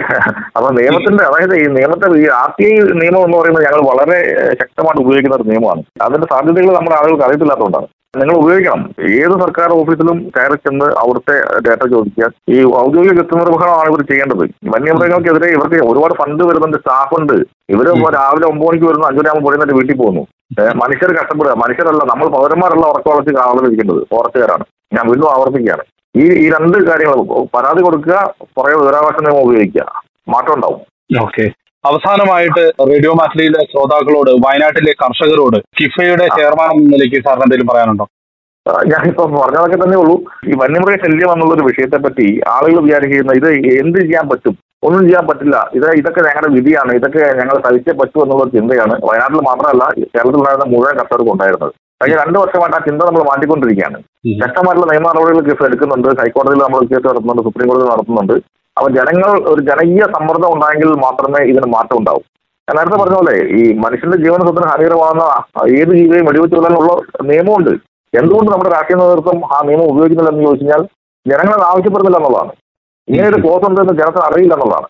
അപ്പൊ 0.57 0.69
നിയമത്തിന്റെ 0.79 1.25
അതായത് 1.25 1.55
ഈ 1.61 1.67
നിയമത്തെ 1.77 2.07
ഈ 2.23 2.25
ആർ 2.41 2.51
ടി 2.59 2.65
ഐ 2.65 2.75
നിയമം 3.03 3.23
എന്ന് 3.27 3.37
പറയുന്നത് 3.39 3.65
ഞങ്ങൾ 3.67 3.81
വളരെ 3.91 4.19
ശക്തമായിട്ട് 4.61 5.01
ഉപയോഗിക്കുന്ന 5.05 5.37
ഒരു 5.37 5.47
നിയമമാണ്. 5.51 5.83
അതിന്റെ 6.07 6.27
സാധ്യതകൾ 6.33 6.75
നമ്മുടെ 6.77 6.97
ആളുകൾക്ക് 6.99 7.25
അറിയത്തില്ലാത്തതുകൊണ്ടാണ്. 7.25 7.89
നിങ്ങൾ 8.21 8.35
ഉപയോഗിക്കണം. 8.43 8.83
ഏത് 9.21 9.35
സർക്കാർ 9.45 9.71
ഓഫീസിലും 9.79 10.19
കയറി 10.37 10.57
ചെന്ന് 10.67 10.87
അവിടുത്തെ 11.03 11.35
ഡാറ്റ 11.67 11.85
ചോദിക്കുക. 11.95 12.29
ഈ 12.55 12.59
ഔദ്യോഗിക 12.85 13.15
കൃത്യനിർവഹണമാണ് 13.19 13.89
ഇവർ 13.93 14.03
ചെയ്യേണ്ടത്. 14.11 14.45
വന്യമൃഗങ്ങൾക്കെതിരെ 14.75 15.49
ഇവർക്ക് 15.57 15.81
ഒരുപാട് 15.91 16.15
ഫണ്ട് 16.21 16.43
വരുന്നുണ്ട് 16.45 16.79
സ്റ്റാഫ് 16.83 17.15
ഉണ്ട്. 17.21 17.37
ഇവർ 17.75 17.89
രാവിലെ 18.19 18.47
ഒമ്പത് 18.53 18.69
മണിക്ക് 18.69 18.87
വരുന്നു 18.91 19.07
അഞ്ചു 19.09 19.21
മണിയാകുമ്പോൾ 19.21 19.49
പൊടിയുന്നിട്ട് 19.49 19.77
വീട്ടിൽ 19.81 19.99
പോകുന്നു. 20.03 20.25
മനുഷ്യർ 20.83 21.11
കഷ്ടപ്പെടുക. 21.19 21.55
മനുഷ്യരല്ല 21.65 22.03
നമ്മൾ 22.13 22.27
പൗരന്മാരല്ല 22.39 22.87
ഉറക്കം 22.93 23.13
വളർത്തി 23.13 23.33
കാണുന്നിരിക്കുന്നത് 23.39 24.01
ഫോറസ്റ്റുകാരാണ്. 24.13 24.65
ഞാൻ 24.97 25.05
വീണ്ടും 25.11 25.29
ആവർത്തിക്കുകയാണ്. 25.35 25.85
ഈ 26.17 26.25
ഈ 26.43 26.51
രണ്ട് 26.51 26.77
കാര്യങ്ങൾ 26.89 27.19
പരാതി 27.55 27.83
കൊടുക്കുക 27.83 28.35
പുറകെ 28.57 28.77
വിവരാവകാശ 28.77 29.17
നിയമം 29.21 29.43
ഉപയോഗിക്കുക. 29.43 30.03
മാറ്റം 30.29 30.55
ഉണ്ടാവും. 30.55 30.81
ഓക്കെ. 31.23 31.47
അവസാനമായിട്ട് 31.87 32.63
റേഡിയോ 32.91 33.13
മാറ്റിലെ 33.13 33.61
ശ്രോതാക്കളോട് 33.73 34.31
വയനാട്ടിലെ 34.31 34.93
കർഷകരോട് 34.93 35.59
കിഫയുടെ 35.81 36.27
ചെയർമാൻ 36.37 36.71
എന്ന 36.71 36.89
നിലയ്ക്ക് 36.95 37.19
സാറിന് 37.25 37.45
എന്തെങ്കിലും 37.45 37.71
പറയാനുണ്ടോ? 37.73 38.07
ഞാൻ 38.67 38.87
ഞാനിപ്പോ 38.93 39.25
പറഞ്ഞതൊക്കെ 39.25 39.85
തന്നെ 39.85 39.99
ഉള്ളൂ. 39.99 40.17
ഈ 40.49 40.53
വന്യമൃഗ 40.63 40.95
ശല്യം 41.05 41.33
എന്നുള്ള 41.33 41.55
ഒരു 41.55 41.65
വിഷയത്തെ 41.65 41.97
പറ്റി 41.97 42.41
ആളുകൾ 42.49 42.81
വിചാരിക്കുന്ന 42.87 43.33
ഇത് 43.33 43.49
എന്ത് 43.83 43.99
ചെയ്യാൻ 44.01 44.29
പറ്റും? 44.29 44.55
ഒന്നും 44.83 45.03
ചെയ്യാൻ 45.03 45.27
പറ്റില്ല. 45.27 45.71
ഇത് 45.75 45.87
ഇതൊക്കെ 46.01 46.21
ഞങ്ങളുടെ 46.21 46.51
വിധിയാണ്. 46.53 46.93
ഇതൊക്കെ 46.93 47.19
ഞങ്ങൾ 47.19 47.57
സഹിച്ചേ 47.67 47.93
പറ്റൂ 47.93 48.23
എന്നുള്ള 48.23 48.45
ചിന്തയാണ് 48.45 48.95
വയനാട്ടിൽ 49.05 49.41
മാത്രമല്ല 49.51 49.85
കേരളത്തിലുണ്ടായിരുന്ന 50.03 50.67
മുഴുവൻ 50.75 50.97
കർഷകർക്കും 51.01 51.33
ഉണ്ടായിരുന്നത്. 51.33 51.73
കഴിഞ്ഞ 52.01 52.17
രണ്ട് 52.23 52.37
വർഷമായിട്ട് 52.41 52.77
ആ 52.79 52.81
ചിന്ത 52.87 53.01
നമ്മൾ 53.09 53.23
മാറ്റിക്കൊണ്ടിരിക്കുകയാണ്. 53.29 53.99
ശക്തമായിട്ടുള്ള 54.43 54.87
നിയമ 54.91 55.05
നടപടികൾ 55.09 55.45
കേസ് 55.47 55.67
എടുക്കുന്നുണ്ട്. 55.69 56.09
ഹൈക്കോടതിയിൽ 56.21 56.61
നമ്മൾ 56.65 56.81
കേസ് 56.91 57.05
നടത്തുന്നുണ്ട്. 57.09 57.43
സുപ്രീം 57.47 57.69
കോടതി 57.71 57.87
നടത്തുന്നുണ്ട്. 57.93 58.35
അപ്പൊ 58.77 58.89
ജനങ്ങൾ 58.97 59.31
ഒരു 59.53 59.61
ജനകീയ 59.69 60.07
സമ്മർദ്ദം 60.17 60.51
ഉണ്ടായെങ്കിൽ 60.55 60.91
മാത്രമേ 61.05 61.41
ഇതിന് 61.53 61.69
മാറ്റം 61.77 61.97
ഉണ്ടാവൂ. 62.01 62.21
ഞാൻ 62.69 62.77
നേരത്തെ 62.79 62.99
പറഞ്ഞ 63.03 63.17
പോലെ 63.21 63.35
ഈ 63.59 63.63
മനുഷ്യന്റെ 63.85 64.19
ജീവന 64.25 64.41
സ്വത്തിന് 64.47 64.69
ഹാനികരമാകുന്ന 64.73 65.25
ഏത് 65.79 65.93
ജീവിയെയും 65.99 66.27
വെടിവെച്ച് 66.29 66.57
കൊല്ലാനുള്ള 66.57 66.93
നിയമമുണ്ട്. 67.31 67.73
എന്തുകൊണ്ട് 68.13 68.51
നമ്മുടെ 68.53 68.71
രാഷ്ട്രീയ 68.77 68.99
നേതൃത്വം 69.03 69.39
ആ 69.55 69.59
നിയമം 69.69 69.87
ഉപയോഗിക്കുന്നില്ല 69.93 70.33
എന്ന് 70.33 70.47
ചോദിച്ചു 70.49 70.65
കഴിഞ്ഞാൽ 70.65 70.83
ജനങ്ങൾ 71.27 71.59
ആവശ്യപ്പെടുന്നില്ല 71.71 72.19
എന്നുള്ളതാണ്. 72.21 72.53
ഇങ്ങനെ 73.11 73.27
ഒരു 73.33 73.39
ക്ലോസ് 73.43 73.65
ഉണ്ടെന്ന് 73.69 73.93
ജനത്തിന് 74.01 74.25
അറിയില്ല 74.29 74.55
എന്നുള്ളതാണ് 74.57 74.89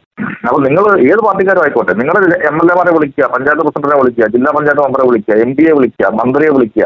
അപ്പൊ 0.49 0.59
നിങ്ങൾ 0.67 0.85
ഏത് 1.11 1.21
പാർട്ടിക്കാരും 1.27 1.63
ആയിക്കോട്ടെ 1.65 1.95
നിങ്ങളുടെ 2.01 2.37
എം 2.51 2.57
എൽ 2.63 2.69
എമാരെ 2.75 2.93
വിളിക്കുക 2.97 3.25
പഞ്ചായത്ത് 3.35 3.65
പ്രസിഡന്റിനെ 3.67 3.99
വിളിക്കുക 4.01 4.27
ജില്ലാ 4.35 4.51
പഞ്ചായത്ത് 4.57 4.85
മെമ്പറെ 4.87 5.07
വിളിക്കുക 5.09 5.35
എം 5.45 5.51
പിയെ 5.57 5.73
വിളിക്കുക 5.79 6.11
മന്ത്രിയെ 6.21 6.53
വിളിക്കുക. 6.57 6.85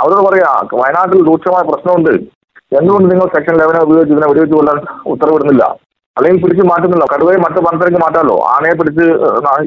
അവരോട് 0.00 0.22
പറയാ 0.28 0.50
വയനാട്ടിൽ 0.80 1.20
രൂക്ഷമായ 1.28 1.62
പ്രശ്നമുണ്ട്. 1.70 2.12
എന്തുകൊണ്ട് 2.78 3.06
നിങ്ങൾ 3.12 3.26
സെക്ഷൻ 3.36 3.54
ലെവനെ 3.60 3.80
ഉപയോഗിച്ച് 3.86 4.12
ഇതിനെ 4.14 4.26
വെടിവെച്ച് 4.30 4.56
കൊല്ലാൻ 4.58 4.78
ഉത്തരവിടുന്നില്ല? 5.12 5.64
അല്ലെങ്കിൽ 6.16 6.40
പിടിച്ച് 6.42 6.64
മാറ്റുന്നില്ല? 6.70 7.04
കടുവയെ 7.12 7.38
മറ്റു 7.44 7.60
പന്ത്രണ്ടിലേക്ക് 7.66 8.00
മാറ്റാമല്ലോ 8.04 8.36
ആനയെ 8.54 8.74
പിടിച്ച് 8.80 9.04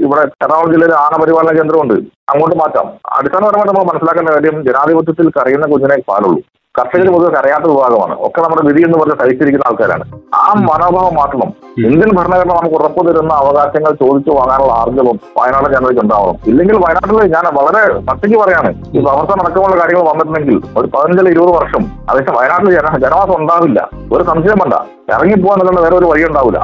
ഇവിടെ 0.05 0.23
എറണാകുളം 0.43 0.71
ജില്ലയിൽ 0.73 0.93
ആന 1.03 1.13
പരിപാലന 1.21 1.53
കേന്ദ്രമുണ്ട്. 1.59 1.95
അങ്ങോട്ട് 2.31 2.55
മാറ്റാം. 2.63 2.87
അടിസ്ഥാനപരമായിട്ട് 3.17 3.71
നമ്മൾ 3.71 3.87
മനസ്സിലാക്കേണ്ട 3.91 4.31
കാര്യം 4.35 4.57
ജനാധിപത്യത്തിൽ 4.67 5.29
കരയുന്ന 5.37 5.67
കുഞ്ഞിനെ 5.73 5.97
പാലുള്ളൂ. 6.11 6.41
കർഷകർ 6.77 7.07
പൊതുവെ 7.13 7.29
കരയാത്ത 7.33 7.65
വിഭാഗമാണ്. 7.71 8.13
ഒക്കെ 8.25 8.39
നമ്മുടെ 8.41 8.61
വിധി 8.67 8.81
എന്ന് 8.85 8.97
പറഞ്ഞ് 8.99 9.15
സഹിച്ചിരിക്കുന്ന 9.19 9.67
ആൾക്കാരാണ്. 9.69 10.05
ആ 10.35 10.45
മനോഭാവം 10.69 11.13
മാറ്റണം 11.19 11.49
ഇന്ത്യൻ 11.87 12.11
ഭരണഘടന 12.17 12.53
നമുക്ക് 12.53 12.75
ഉറപ്പു 12.75 13.01
തരുന്ന 13.07 13.33
അവകാശങ്ങൾ 13.33 13.91
ചോദിച്ചു 14.01 14.31
വാങ്ങാനുള്ള 14.31 14.73
ആർജവം 14.73 15.17
വയനാട് 15.37 15.67
ജനതയ്ക്ക് 15.73 16.01
ഉണ്ടാവണം. 16.03 16.35
ഇല്ലെങ്കിൽ 16.51 16.75
വയനാട്ടിൽ 16.85 17.19
ഞാൻ 17.35 17.45
വളരെ 17.59 17.83
പട്ടിക്ക് 18.09 18.37
പറയാണ് 18.43 18.71
ഈ 18.95 19.03
പ്രവർത്തനം 19.05 19.41
അടക്കമുള്ള 19.43 19.75
കാര്യങ്ങൾ 19.81 20.05
വന്നിട്ടുണ്ടെങ്കിൽ 20.11 20.57
ഒരു 20.77 20.87
പതിനഞ്ചല്ല 20.95 21.29
ഇരുപത് 21.29 21.53
വർഷം. 21.59 21.83
അതേസമയം 22.09 22.39
വയനാട്ടിൽ 22.39 22.71
ജന 22.77 22.97
ജനവാസം 23.05 23.35
ഉണ്ടാവില്ല. 23.41 23.89
ഒരു 24.15 24.23
സംശയം 24.31 24.59
വേണ്ട. 24.63 24.73
ഇറങ്ങിപ്പോകാൻ 25.15 25.83
വേറെ 25.83 25.95
ഒരു 26.01 26.05
വഴി 26.05 26.25
ഉണ്ടാവില്ല 26.31 26.59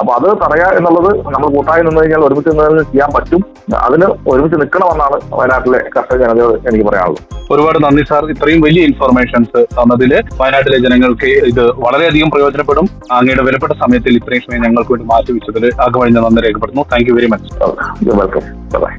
അപ്പൊ 0.00 0.12
അത് 0.18 0.26
തടയുക 0.42 0.66
എന്നുള്ളത് 0.78 1.08
നമ്മൾ 1.34 1.48
കൂട്ടായി 1.54 1.82
നിന്ന് 1.86 2.00
കഴിഞ്ഞാൽ 2.00 2.22
ഒരുമിച്ച് 2.26 2.50
നിന്ന് 2.50 2.62
കഴിഞ്ഞാൽ 2.64 2.86
ചെയ്യാൻ 2.92 3.10
പറ്റും. 3.16 3.40
അതിന് 3.86 4.06
ഒരുമിച്ച് 4.30 4.56
നിൽക്കണമെന്നാണ് 4.60 5.16
വയനാട്ടിലെ 5.38 5.80
കർഷക 5.96 6.16
ജനതയോട് 6.22 6.54
എനിക്ക് 6.68 6.86
പറയാനുള്ളത്. 6.88 7.20
ഒരുപാട് 7.54 7.78
നന്ദി 7.84 8.04
സാർ. 8.10 8.24
ഇത്രയും 8.34 8.60
വലിയ 8.66 8.82
ഇൻഫർമേഷൻസ് 8.90 9.60
തന്നതിൽ 9.76 10.12
വയനാട്ടിലെ 10.40 10.78
ജനങ്ങൾക്ക് 10.86 11.30
ഇത് 11.50 11.62
വളരെയധികം 11.84 12.30
പ്രയോജനപ്പെടും. 12.34 12.88
അങ്ങയുടെ 13.18 13.44
വിലപ്പെട്ട 13.48 13.72
സമയത്തിൽ 13.84 14.16
ഇത്രയും 14.20 14.44
സമയം 14.46 14.64
ഞങ്ങൾക്ക് 14.66 14.92
വേണ്ടി 14.94 15.08
മാറ്റി 15.12 15.32
വെച്ചതിൽ 15.38 15.66
ആകെ 15.86 16.00
നന്ദി 16.18 16.46
രേഖപ്പെടുന്നു 16.48 16.84
thank 16.92 17.10
you 17.10 17.16
very 17.20 17.30
much 17.34 18.18
welcome 18.22 18.42
bye 18.84 18.94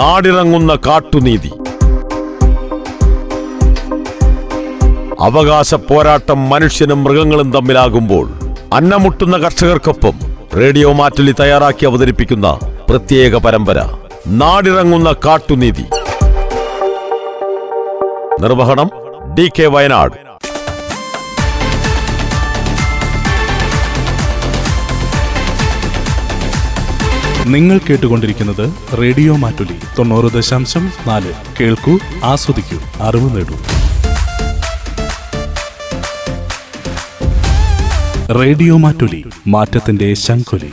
നാടിറങ്ങുന്ന 0.00 0.72
കാട്ടുനീതി. 0.86 1.50
അവകാശ 5.22 5.74
പോരാട്ടം 5.74 6.50
മനുഷ്യനും 6.50 7.04
മൃഗങ്ങളും 7.04 7.52
തമ്മിലാകുമ്പോൾ 7.52 8.28
അന്നമുട്ടുന്ന 8.72 9.36
കർഷകർക്കൊപ്പം 9.36 10.12
റേഡിയോ 10.56 10.92
മാറ്റലി 10.92 11.34
തയ്യാറാക്കി 11.40 11.86
അവതരിപ്പിക്കുന്ന 11.86 12.58
പ്രത്യേക 12.90 13.36
പരമ്പര 13.36 13.84
നാടിറങ്ങുന്ന 14.26 15.12
കാട്ടുനീതി. 15.12 15.84
നിർവഹണം 18.40 18.90
ഡി 19.34 19.50
കെ 19.58 19.66
വയനാട്. 19.66 20.18
നിങ്ങൾ 27.46 27.78
കേട്ടുകൊണ്ടിരിക്കുന്നത് 27.78 28.96
റേഡിയോ 28.98 29.36
മാറ്റുലി 29.36 29.78
തൊണ്ണൂറ് 29.98 30.32
ദശാംശം 30.32 30.92
നാല്. 31.06 31.32
കേൾക്കൂ 31.60 31.98
ആസ്വദിക്കൂ 32.24 32.78
അറിവ് 33.00 33.36
നേടൂ. 33.36 33.54
റേഡിയോ 38.40 38.76
മാറ്റുലി 38.76 39.24
മാറ്റത്തിന്റെ 39.46 40.14
ശംഖുലി. 40.14 40.70